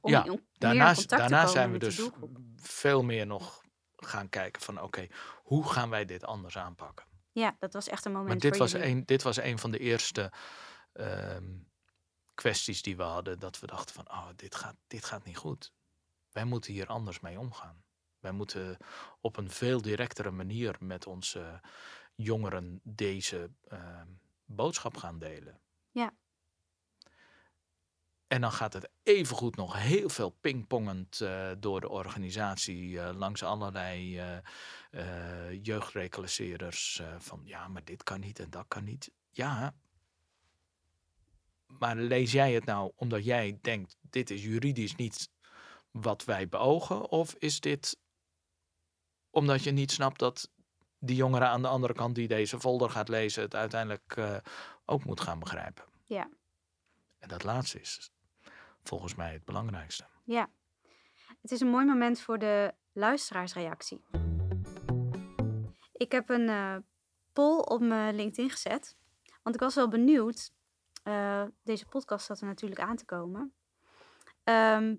[0.00, 2.10] Om, ja, om daarna, te zijn we dus
[2.56, 3.62] veel meer nog
[3.96, 5.06] gaan kijken van oké,
[5.42, 7.06] hoe gaan wij dit anders aanpakken?
[7.32, 8.86] Ja, dat was echt een moment Maar dit was, jullie.
[8.86, 10.32] een, dit was een van de eerste
[10.92, 11.44] ehm,
[12.40, 13.38] kwesties die we hadden.
[13.38, 15.72] Dat we dachten van, oh, dit gaat, dit gaat niet goed.
[16.32, 17.84] Wij moeten hier anders mee omgaan.
[18.18, 18.76] Wij moeten
[19.20, 21.60] op een veel directere manier met onze
[22.14, 24.08] jongeren deze ehm,
[24.44, 25.60] boodschap gaan delen.
[25.90, 26.12] Ja.
[28.26, 33.42] En dan gaat het evengoed nog heel veel pingpongend eh, door de organisatie eh, langs
[33.42, 37.02] allerlei eh jeugdreclasseerders.
[37.18, 39.10] van ja, maar dit kan niet en dat kan niet.
[39.30, 39.74] Ja,
[41.78, 45.30] maar lees jij het nou omdat jij denkt, dit is juridisch niet
[45.90, 47.08] wat wij beogen?
[47.08, 47.98] Of is dit
[49.30, 50.50] omdat je niet snapt dat
[50.98, 54.36] die jongere aan de andere kant die deze folder gaat lezen, het uiteindelijk eh,
[54.84, 55.84] ook moet gaan begrijpen?
[56.06, 56.30] Ja.
[57.18, 58.10] En dat laatste is
[58.82, 60.04] volgens mij het belangrijkste.
[60.24, 60.50] Ja.
[61.42, 64.04] Het is een mooi moment voor de luisteraarsreactie.
[65.92, 66.76] Ik heb een eh,
[67.32, 68.96] poll op mijn LinkedIn gezet.
[69.42, 70.52] Want ik was wel benieuwd.
[71.02, 73.54] Eh, deze podcast zat er natuurlijk aan te komen.
[74.44, 74.96] Ehm,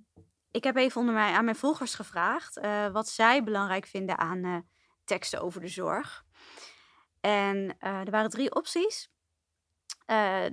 [0.51, 4.43] ik heb even onder mij, aan mijn volgers gevraagd eh, wat zij belangrijk vinden aan
[4.43, 4.57] eh,
[5.03, 6.25] teksten over de zorg.
[7.19, 9.09] En er waren drie opties.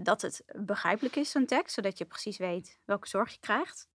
[0.01, 3.89] Dat het begrijpelijk is, zo'n tekst, zodat je precies weet welke zorg je krijgt.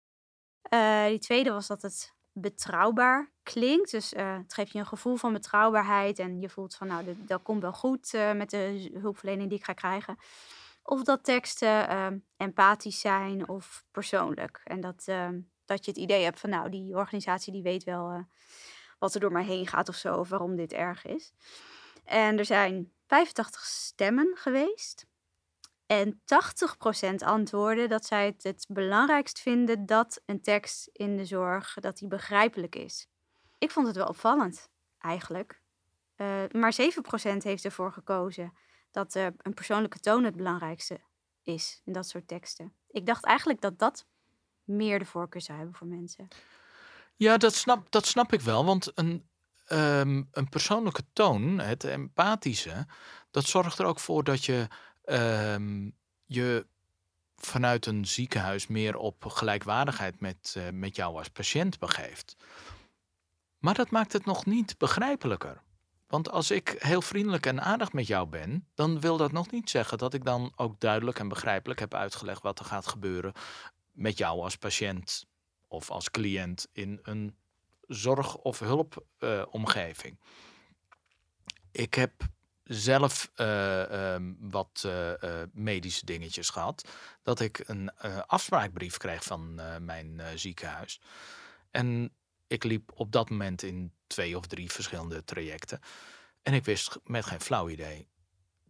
[1.11, 3.91] Die tweede was dat het betrouwbaar klinkt.
[3.91, 6.19] Dus het geeft je een gevoel van betrouwbaarheid.
[6.19, 9.65] En je voelt van, nou, dit- dat komt wel goed met de hulpverlening die ik
[9.65, 10.17] ga krijgen.
[10.83, 14.61] Of dat teksten eh, empathisch zijn of persoonlijk.
[14.65, 15.29] En dat, eh,
[15.65, 18.23] dat je het idee hebt van, nou, die organisatie die weet wel eh,
[18.99, 20.17] wat er door mij heen gaat of zo.
[20.17, 21.33] Of waarom dit erg is.
[22.05, 25.07] En er zijn 85 stemmen geweest.
[25.87, 31.75] En 80% antwoorden dat zij het het belangrijkst vinden dat een tekst in de zorg
[31.75, 33.09] dat die begrijpelijk is.
[33.59, 35.61] Ik vond het wel opvallend, eigenlijk.
[36.17, 38.53] Eh, maar 7% heeft ervoor gekozen
[38.93, 41.01] dat een persoonlijke toon het belangrijkste
[41.43, 42.75] is in dat soort teksten.
[42.91, 44.07] Ik dacht eigenlijk dat dat
[44.65, 46.29] meer de voorkeur zou hebben voor mensen.
[47.17, 48.65] Ja, dat snap, dat snap ik wel.
[48.65, 49.29] Want een,
[49.65, 52.87] ehm, een persoonlijke toon, het empathische,
[53.31, 54.69] dat zorgt er ook voor dat je
[55.03, 55.91] ehm,
[56.25, 56.67] je
[57.37, 62.37] vanuit een ziekenhuis meer op gelijkwaardigheid met, eh, met jou als patiënt begeeft.
[63.59, 65.63] Maar dat maakt het nog niet begrijpelijker.
[66.13, 69.71] Want als ik heel vriendelijk en aardig met jou ben, dan wil dat nog niet
[69.71, 73.33] zeggen dat ik dan ook duidelijk en begrijpelijk heb uitgelegd wat er gaat gebeuren
[73.93, 75.27] met jou als patiënt
[75.69, 77.37] of als cliënt in een
[77.87, 80.19] zorg- of hulpomgeving.
[81.71, 82.13] ik heb
[82.65, 86.89] zelf eh, ehm, wat eh, eh, medische dingetjes gehad.
[87.23, 87.91] Dat ik een
[88.27, 91.01] afspraakbrief kreeg van mijn ziekenhuis.
[91.71, 92.13] En
[92.47, 95.81] ik liep op dat moment in twee of drie verschillende trajecten.
[96.43, 98.09] En ik wist met geen flauw idee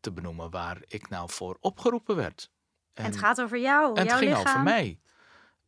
[0.00, 2.50] te benoemen waar ik nou voor opgeroepen werd.
[2.92, 4.46] En, het gaat over jou, En het jouw ging lichaam.
[4.46, 5.00] over mij.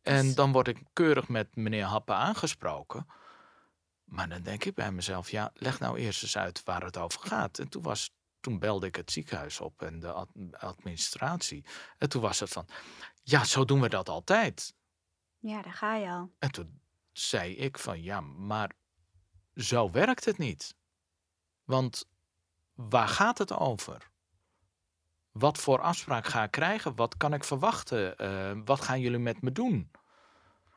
[0.01, 3.07] En Dus- dan word ik keurig met meneer Happe aangesproken.
[4.03, 7.19] Maar dan denk ik bij mezelf, ja, leg nou eerst eens uit waar het over
[7.21, 7.59] gaat.
[7.59, 11.65] En toen, was, toen belde ik het ziekenhuis op en de ad- administratie.
[11.97, 12.67] En toen was het van,
[13.23, 14.73] ja, zo doen we dat altijd.
[15.39, 16.31] Ja, daar ga je al.
[16.39, 16.79] En toen
[17.11, 18.71] zei ik van, ja, maar
[19.55, 20.75] zo werkt het niet.
[21.63, 22.05] Want
[22.73, 24.09] waar gaat het over?
[25.31, 26.95] Wat voor afspraak ga ik krijgen?
[26.95, 28.17] Wat kan ik verwachten?
[28.17, 29.91] Eh, wat gaan jullie met me doen?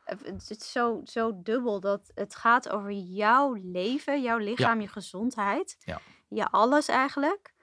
[0.03, 4.87] Eh, Het is zo, zo dubbel dat het gaat over jouw leven, jouw lichaam, je
[4.87, 5.75] gezondheid.
[5.79, 6.01] Ja.
[6.27, 7.53] Je alles eigenlijk.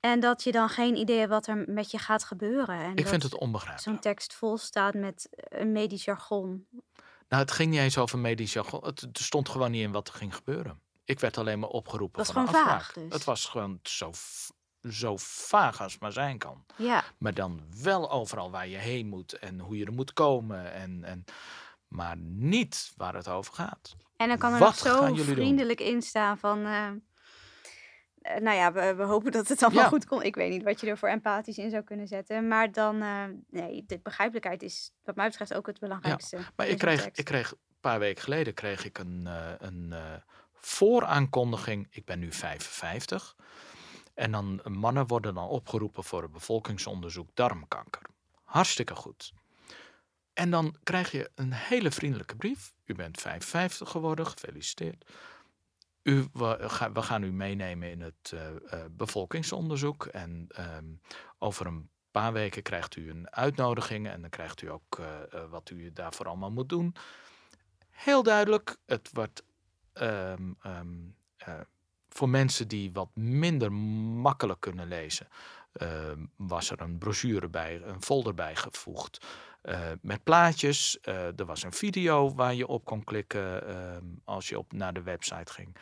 [0.00, 2.78] En dat je dan geen idee hebt wat er met je gaat gebeuren.
[2.80, 3.88] En Ik vind het onbegrijpelijk.
[3.88, 6.68] zo'n tekst vol staat met een medisch jargon.
[7.28, 8.84] Nou, het ging niet eens over medisch jargon.
[8.84, 10.80] Het, stond gewoon niet in wat er ging gebeuren.
[11.04, 13.12] Ik werd alleen maar opgeroepen voor een gewoon vaag dus.
[13.12, 14.10] Het was gewoon zo,
[14.90, 16.64] zo vaag als maar zijn kan.
[16.76, 20.72] Ja, Maar dan wel overal waar je heen moet en hoe je er moet komen.
[20.72, 21.24] En, en,
[21.88, 23.96] maar niet waar het over gaat.
[24.16, 26.64] en dan kan er Wat nog zo vriendelijk in staan van...
[26.66, 26.90] eh,
[28.40, 29.88] nou ja, we, we hopen dat het allemaal Ja.
[29.88, 30.22] goed komt.
[30.24, 32.48] Ik weet niet wat je er voor empathisch in zou kunnen zetten.
[32.48, 36.38] Maar dan, eh, nee, de begrijpelijkheid is wat mij betreft ook het belangrijkste.
[36.56, 39.92] Maar in ik kreeg, ik kreeg een paar weken geleden kreeg ik een, eh, een
[39.92, 40.00] eh,
[40.54, 41.86] vooraankondiging.
[41.90, 43.36] Ik ben nu 55.
[44.14, 48.02] En dan eh, mannen worden dan opgeroepen voor een bevolkingsonderzoek darmkanker.
[48.44, 49.32] Hartstikke goed.
[50.32, 52.72] En dan krijg je een hele vriendelijke brief.
[52.84, 55.04] U bent 55 geworden, gefeliciteerd.
[56.08, 60.06] U, we, ga- we gaan u meenemen in het eh, eh, bevolkingsonderzoek.
[60.06, 60.84] En ehm,
[61.38, 64.08] over een paar weken krijgt u een uitnodiging.
[64.08, 66.94] En dan krijgt u ook eh, eh, wat u daarvoor allemaal moet doen.
[67.90, 69.42] Heel duidelijk, het wordt
[69.92, 70.88] ehm, ehm,
[71.36, 71.54] eh,
[72.08, 75.28] voor mensen die wat minder makkelijk kunnen lezen.
[76.36, 79.26] was er een brochure bij, een folder bijgevoegd.
[79.62, 81.00] eh, met plaatjes.
[81.00, 83.62] Eh, er was een video waar je op kon klikken
[84.24, 85.76] als je op, naar de website ging.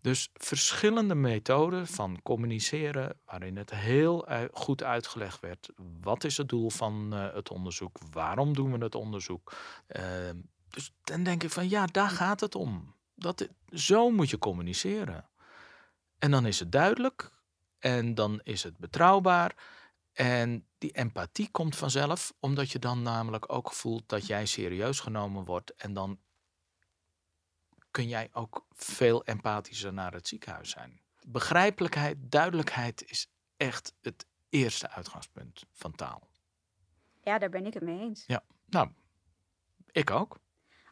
[0.00, 5.68] Dus verschillende methoden van communiceren, waarin het heel goed uitgelegd werd.
[6.00, 7.98] Wat is het doel van eh, het onderzoek?
[8.10, 9.52] Waarom doen we het onderzoek?
[9.86, 10.36] Ehm,
[10.68, 12.94] dus dan denk ik van ja, daar gaat het om.
[13.14, 15.28] Dat, zo moet je communiceren.
[16.18, 17.30] En dan is het duidelijk
[17.78, 19.54] en dan is het betrouwbaar.
[20.12, 25.44] En die empathie komt vanzelf, omdat je dan namelijk ook voelt dat jij serieus genomen
[25.44, 25.74] wordt.
[25.74, 26.18] En dan
[27.90, 31.00] kun jij ook veel empathischer naar het ziekenhuis zijn.
[31.26, 36.28] Begrijpelijkheid, duidelijkheid is echt het eerste uitgangspunt van taal.
[37.22, 38.26] Ja, daar ben ik het mee eens.
[38.66, 38.90] Nou,
[39.90, 40.38] ik ook.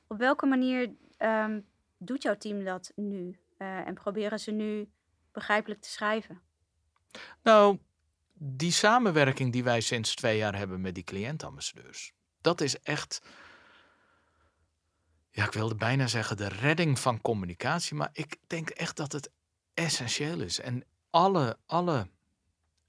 [0.06, 1.60] Op welke manier ehm,
[1.98, 3.38] doet jouw team dat nu?
[3.58, 4.90] Eh, en proberen ze nu
[5.32, 6.40] begrijpelijk te schrijven?
[7.42, 7.78] Nou,
[8.32, 13.22] die samenwerking die wij sinds twee jaar hebben met die cliëntambassadeurs, dat is echt,
[15.38, 19.30] ja, ik wilde bijna zeggen de redding van communicatie, maar ik denk echt dat het
[19.74, 20.60] essentieel is.
[20.60, 22.08] En alle, alle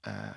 [0.00, 0.30] eh,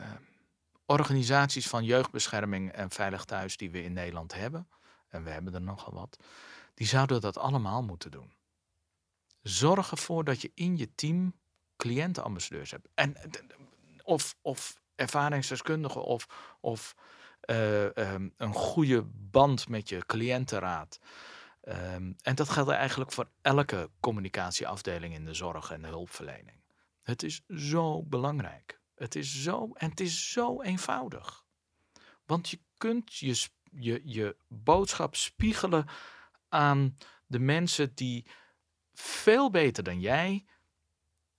[0.85, 4.67] organisaties van jeugdbescherming en veilig thuis die we in Nederland hebben,
[5.09, 6.17] en we hebben er nogal wat,
[6.73, 8.33] die zouden dat allemaal moeten doen.
[9.41, 11.33] Zorg ervoor dat je in je team
[11.77, 12.87] cliëntenambassadeurs hebt.
[12.93, 13.15] En
[14.03, 16.95] of, of ervaringsdeskundigen of, of
[17.39, 20.99] eh, ehm, een goede band met je cliëntenraad.
[21.63, 26.61] Ehm, en dat geldt eigenlijk voor elke communicatieafdeling in de zorg en de hulpverlening.
[27.03, 28.81] Het is zo belangrijk.
[28.95, 31.45] Het is zo, en het is zo eenvoudig.
[32.25, 35.87] Want je kunt je, je, je boodschap spiegelen
[36.49, 36.97] aan
[37.27, 38.25] de mensen die
[38.93, 40.45] veel beter dan jij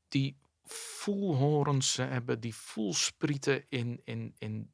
[0.08, 4.70] die voelhorens hebben, die voelsprieten in, in, in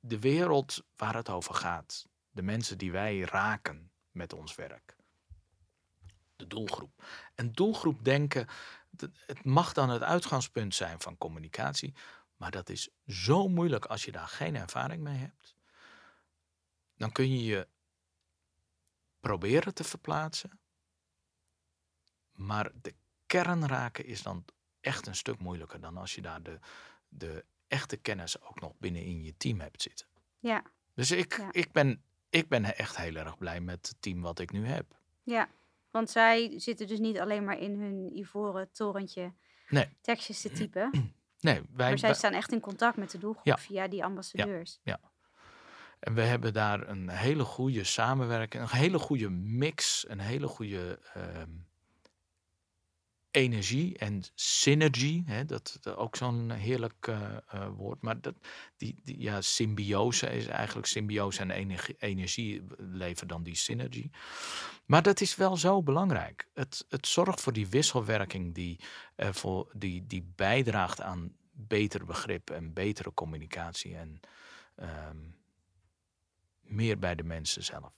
[0.00, 2.08] de wereld waar het over gaat.
[2.30, 4.96] De mensen die wij raken met ons werk.
[6.36, 7.04] De doelgroep.
[7.34, 8.46] En doelgroep denken,
[9.26, 11.94] het mag dan het uitgangspunt zijn van communicatie,
[12.36, 15.56] maar dat is zo moeilijk als je daar geen ervaring mee hebt.
[16.96, 17.68] Dan kun je je
[19.20, 20.60] proberen te verplaatsen,
[22.32, 22.94] maar de
[23.26, 24.44] kern raken is dan
[24.80, 26.58] echt een stuk moeilijker dan als je daar de,
[27.08, 30.06] de echte kennis ook nog binnen in je team hebt zitten.
[30.38, 30.62] Ja,
[30.94, 31.52] Dus ik, Ja.
[31.52, 34.96] ik, ben, ik ben echt heel erg blij met het team wat ik nu heb.
[35.22, 35.48] ja.
[35.90, 39.32] Want zij zitten dus niet alleen maar in hun ivoren torentje
[39.68, 39.88] Nee.
[40.00, 40.90] tekstjes te typen.
[41.40, 43.58] Nee, wij, Maar zij wij- staan echt in contact met de doelgroep Ja.
[43.58, 44.80] via die ambassadeurs.
[46.00, 50.98] en we hebben daar een hele goede samenwerking, een hele goede mix, een hele goede
[51.14, 51.50] ehm,
[53.38, 55.22] energie en synergie.
[55.26, 58.02] Hè, dat is ook zo'n heerlijk eh, eh, woord.
[58.02, 58.34] Maar dat,
[58.76, 64.10] die, die, ja, symbiose is eigenlijk symbiose en energie, energie leveren dan die synergie.
[64.86, 66.48] Maar dat is wel zo belangrijk.
[66.54, 68.80] Het, het zorgt voor die wisselwerking die,
[69.16, 74.20] voor, die, die bijdraagt aan beter begrip en betere communicatie en
[74.76, 75.16] ehm,
[76.60, 77.92] meer bij de mensen zelf.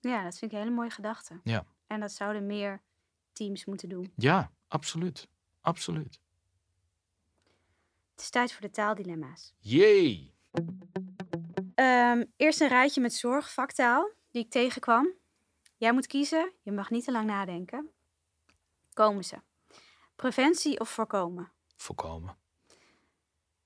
[0.00, 1.40] Ja, dat vind ik een hele mooie gedachte.
[1.44, 1.64] Ja.
[1.86, 2.82] En dat zouden meer
[3.32, 4.12] teams moeten doen.
[4.16, 5.28] Ja, absoluut.
[5.60, 6.20] Absoluut.
[8.10, 9.54] Het is tijd voor de taaldilemma's.
[9.58, 10.34] Jee!
[11.74, 15.12] Ehm, eerst een rijtje met zorgvaktaal die ik tegenkwam.
[15.76, 17.90] Jij moet kiezen, je mag niet te lang nadenken.
[18.92, 19.40] Komen ze.
[20.16, 21.52] Preventie of voorkomen?
[21.76, 22.36] Voorkomen.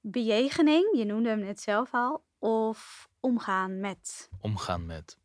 [0.01, 2.25] Bejegening, je noemde hem net zelf al.
[2.39, 4.29] Of omgaan met?
[4.41, 5.19] Omgaan met.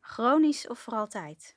[0.00, 1.56] Chronisch of voor altijd?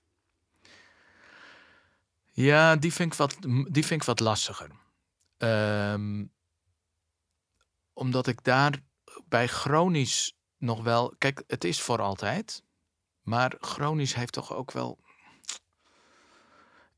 [2.36, 3.38] Ja, die vind ik wat,
[3.70, 4.70] die vind ik wat lastiger.
[5.38, 6.26] Ehm,
[7.94, 8.84] omdat ik daar
[9.26, 11.16] bij chronisch nog wel.
[11.18, 12.64] Kijk, het is voor altijd.
[13.22, 15.00] Maar chronisch heeft toch ook wel.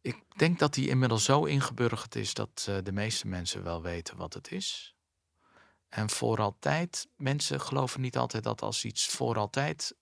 [0.01, 4.17] Ik denk dat die inmiddels zo ingeburgerd is dat eh, de meeste mensen wel weten
[4.17, 4.95] wat het is.
[5.89, 9.95] En voor altijd, mensen geloven niet altijd dat als iets voor altijd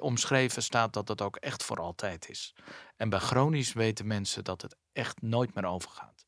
[0.00, 2.54] omschreven staat, dat het ook echt voor altijd is.
[2.96, 6.26] En bij chronisch weten mensen dat het echt nooit meer overgaat.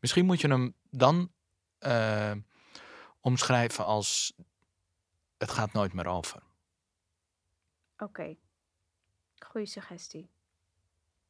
[0.00, 1.32] Misschien moet je hem dan
[1.78, 2.32] eh,
[3.20, 4.32] omschrijven als
[5.38, 6.42] het gaat nooit meer over.
[7.98, 8.36] Oké.
[9.38, 10.30] Goeie suggestie.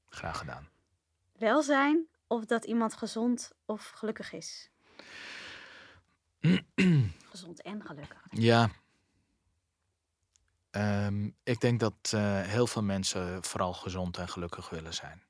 [0.08, 0.68] Graag gedaan.
[1.32, 4.70] Welzijn of dat iemand gezond of gelukkig is?
[7.30, 8.26] gezond en gelukkig.
[8.30, 8.70] Ja.
[10.70, 15.22] Ehm, ik denk dat eh, heel veel mensen vooral gezond en gelukkig willen zijn.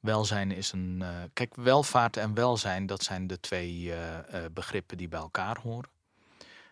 [0.00, 1.02] Welzijn is een.
[1.02, 5.90] eh, kijk, welvaart en welzijn, dat zijn de twee eh, begrippen die bij elkaar horen.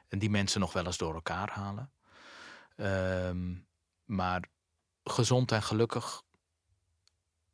[0.09, 1.91] En die mensen nog wel eens door elkaar halen.
[2.77, 3.55] Ehm,
[4.05, 4.43] maar
[5.05, 6.23] gezond en gelukkig,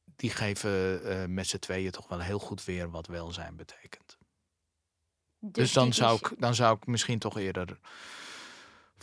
[0.04, 4.18] die geven met z'n tweeën toch wel heel goed weer wat welzijn betekent.
[5.38, 7.78] Dus, dan, die zou ik, dan zou ik misschien toch eerder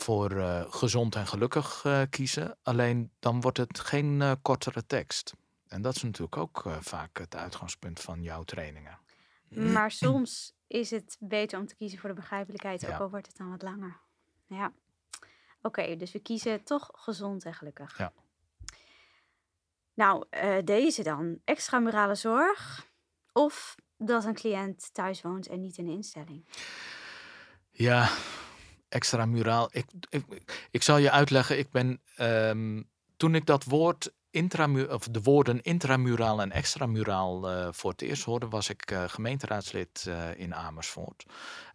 [0.02, 2.58] voor eh, gezond en gelukkig eh, kiezen.
[2.64, 5.34] Alleen dan wordt het geen eh, kortere tekst.
[5.68, 9.00] En dat is natuurlijk ook eh, vaak het uitgangspunt van jouw trainingen.
[9.50, 12.98] Maar soms is het beter om te kiezen voor de begrijpelijkheid, ook Ja.
[12.98, 13.98] al wordt het dan wat langer.
[14.48, 14.72] Ja.
[15.62, 17.98] Oké, dus we kiezen toch gezond en gelukkig.
[17.98, 18.14] Ja.
[19.94, 21.40] Nou, eh, deze dan.
[21.44, 22.88] Extramurale zorg
[23.34, 26.46] of dat een cliënt thuis woont en niet in de instelling.
[27.72, 28.10] Ja,
[28.90, 29.70] extra muraal.
[29.72, 30.24] Ik, ik,
[30.72, 31.58] ik zal je uitleggen.
[31.58, 32.82] Ik ben ehm,
[33.18, 34.12] toen ik dat woord
[34.90, 40.06] of de woorden intramuraal en extramuraal eh voor het eerst hoorde, was ik eh, gemeenteraadslid
[40.08, 41.26] eh, in Amersfoort.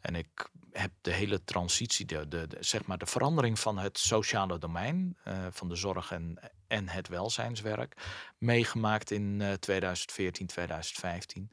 [0.00, 3.98] En ik heb de hele transitie, de, de, de- zeg maar de verandering van het
[3.98, 5.16] sociale domein,
[5.50, 7.96] van de zorg en, en het welzijnswerk,
[8.38, 11.50] meegemaakt in eh, 2014, 2015.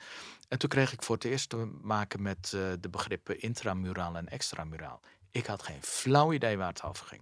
[0.47, 2.49] En toen kreeg ik voor het eerst te maken met
[2.79, 5.01] de begrippen intramuraal en extramuraal.
[5.31, 7.21] Ik had geen flauw idee waar het over ging.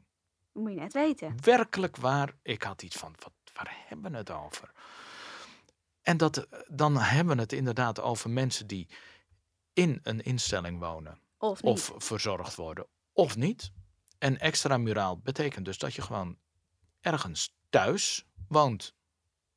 [0.52, 1.36] Moet je net weten.
[1.44, 4.72] Werkelijk waar, ik had iets van, wat, waar hebben we het over?
[6.02, 8.88] En dat, eh, dan hebben we het inderdaad over mensen die
[9.74, 11.72] in een instelling wonen Of niet.
[11.72, 13.72] of verzorgd worden of niet.
[14.18, 16.38] En extramuraal betekent dus dat je gewoon
[17.02, 18.96] ergens thuis woont.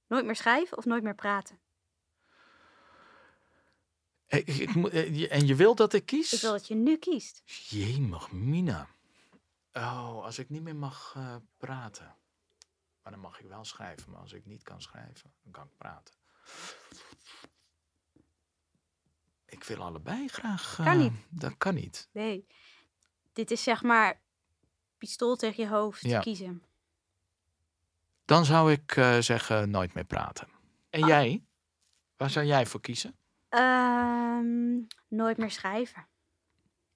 [0.06, 1.59] Nooit meer schrijven of nooit meer praten.
[4.30, 6.32] Ik, ik, moet- eh, je- en je wil dat ik kies?
[6.32, 7.42] Ik wil dat je nu kiest.
[7.44, 8.88] Jemig, Mina.
[9.72, 12.14] Oh, als ik niet meer mag eh, praten.
[13.02, 14.10] Maar dan mag ik wel schrijven.
[14.10, 16.14] Maar als ik niet kan schrijven, dan kan ik praten.
[19.46, 20.74] Ik wil allebei graag.
[20.76, 21.12] Kan eh, niet.
[21.28, 22.08] Dat kan niet.
[22.12, 22.46] Nee.
[23.32, 24.20] Dit is zeg maar
[24.98, 26.20] pistool tegen je hoofd Ja.
[26.20, 26.62] kiezen.
[28.24, 30.48] Dan zou ik eh, zeggen nooit meer praten.
[30.90, 31.08] En Ah.
[31.08, 31.44] jij?
[32.16, 33.18] Waar zou jij voor kiezen?
[33.50, 36.08] Ehm, nooit meer schrijven.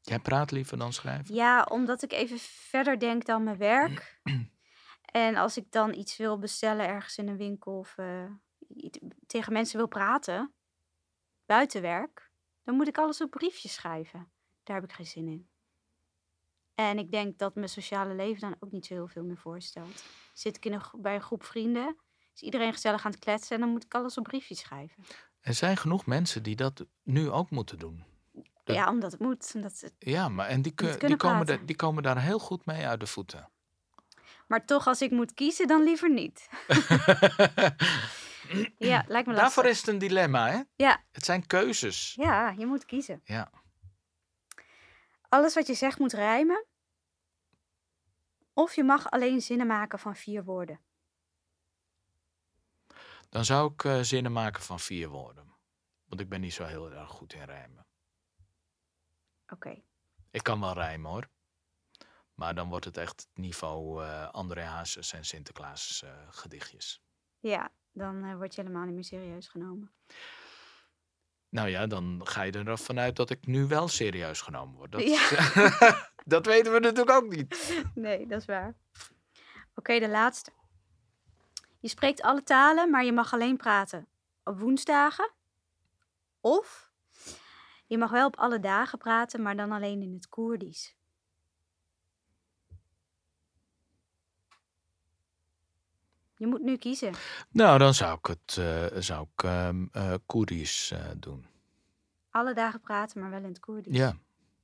[0.01, 1.35] Jij praat liever dan schrijven?
[1.35, 4.21] Ja, omdat ik even verder denk dan mijn werk.
[5.05, 8.25] en als ik dan iets wil bestellen ergens in een winkel of eh,
[9.27, 10.55] tegen mensen wil praten,
[11.47, 12.31] buiten werk,
[12.63, 14.33] dan moet ik alles op briefjes schrijven.
[14.63, 15.49] Daar heb ik geen zin in.
[16.75, 20.05] En ik denk dat mijn sociale leven dan ook niet zo heel veel meer voorstelt.
[20.33, 21.97] Zit ik in een, bij een groep vrienden,
[22.35, 25.05] is iedereen gezellig aan het kletsen en dan moet ik alles op briefjes schrijven.
[25.45, 28.05] Er zijn genoeg mensen die dat nu ook moeten doen.
[28.65, 29.53] Ja, omdat het moet.
[29.55, 29.95] Omdat het...
[29.99, 33.01] Ja, maar en die, kun- die, komen daar- die komen daar heel goed mee uit
[33.01, 33.51] de voeten.
[34.47, 36.49] Maar toch, als ik moet kiezen, dan liever niet.
[38.79, 39.37] Ja, lijkt me lastig.
[39.37, 40.61] Daarvoor is het een dilemma, hè?
[40.77, 41.05] Ja.
[41.13, 42.15] Het zijn keuzes.
[42.17, 43.21] Ja, je moet kiezen.
[43.25, 43.51] Ja.
[45.29, 46.65] Alles wat je zegt moet rijmen.
[48.53, 50.81] Of je mag alleen zinnen maken van vier woorden.
[53.35, 55.55] Dan zou ik eh, zinnen maken van vier woorden.
[56.05, 57.87] Want ik ben niet zo heel erg goed in rijmen.
[59.49, 59.82] Oké.
[60.30, 61.28] Ik kan wel rijmen hoor.
[62.35, 67.03] Maar dan wordt het echt het niveau eh André Hazes en Sinterklaas eh, gedichtjes.
[67.39, 69.93] Ja, dan word je helemaal niet meer serieus genomen.
[71.49, 74.93] Nou ja, dan ga je er vanuit dat ik nu wel serieus genomen word.
[74.93, 76.11] Dat, Ja.
[76.35, 77.74] dat weten we natuurlijk ook niet.
[77.95, 78.74] Nee, dat is waar.
[79.74, 80.53] Oké, de laatste.
[81.85, 84.07] Je spreekt alle talen, maar je mag alleen praten
[84.45, 85.30] op woensdagen.
[86.41, 86.93] Of
[87.87, 90.97] je mag wel op alle dagen praten, maar dan alleen in het Koerdisch.
[96.37, 97.14] Je moet nu kiezen.
[97.51, 101.47] Nou, dan zou ik het eh zou ik, ehm, eh, Koerdisch eh, doen.
[102.30, 103.97] Alle dagen praten, maar wel in het Koerdisch.
[103.97, 104.16] Ja,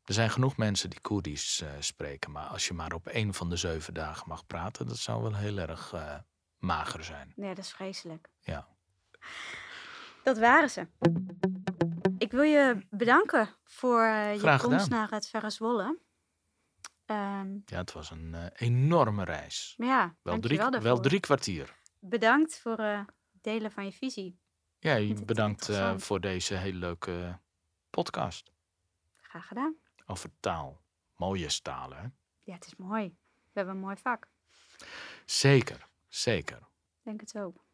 [0.05, 2.31] er zijn genoeg mensen die Koerdisch spreken.
[2.31, 5.35] Maar als je maar op één van de zeven dagen mag praten, dat zou wel
[5.35, 5.95] heel erg
[6.61, 7.33] mager zijn.
[7.37, 8.29] Nee, dat is vreselijk.
[8.41, 8.69] Ja.
[10.23, 10.87] Dat waren ze.
[12.19, 15.99] Ik wil je bedanken voor eh, je komst naar het Verre Zwolle.
[17.07, 19.75] Ehm, Ja, het was een eh, enorme reis.
[19.77, 21.79] ja, Wel drie, wel drie kwartier.
[21.99, 22.99] Bedankt voor eh,
[23.33, 24.39] het delen van je visie.
[24.79, 27.39] Ja, het bedankt voor deze hele leuke
[27.91, 28.51] podcast
[29.17, 29.75] Graag gedaan.
[30.07, 30.81] over taal.
[31.17, 32.07] Mooie talen, hè?
[32.39, 33.09] Ja, het is mooi.
[33.35, 34.29] We hebben een mooi vak.
[35.25, 36.57] Zeker, zeker.
[36.57, 37.65] Ik denk het ook.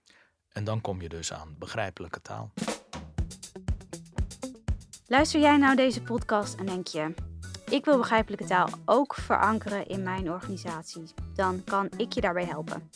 [0.52, 2.52] En dan kom je dus aan begrijpelijke taal.
[5.06, 7.14] Luister jij nou deze podcast en denk je,
[7.70, 12.90] ik wil begrijpelijke taal ook verankeren in mijn organisatie, dan kan ik je daarbij helpen.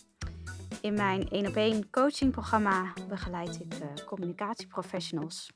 [0.80, 5.52] In mijn 1 op 1 coachingprogramma begeleid ik uh, communicatieprofessionals,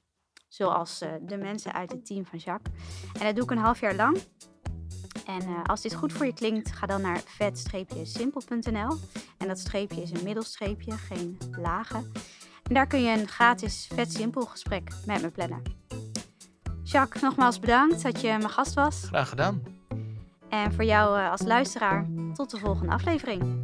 [0.49, 2.74] zoals uh, de mensen uit het team van Jacques.
[3.18, 4.18] En dat doe ik een half jaar lang.
[5.25, 8.97] En uh, als dit goed voor je klinkt, ga dan naar vet-simpel.nl.
[9.39, 12.12] En dat streepje is een middelstreepje, geen lagen.
[12.62, 15.62] En daar kun je een gratis vet simpel gesprek met me plannen.
[16.83, 19.05] Jacques, nogmaals bedankt dat je mijn gast was.
[19.05, 19.62] Graag gedaan.
[20.49, 23.64] En voor jou als luisteraar, tot de volgende aflevering.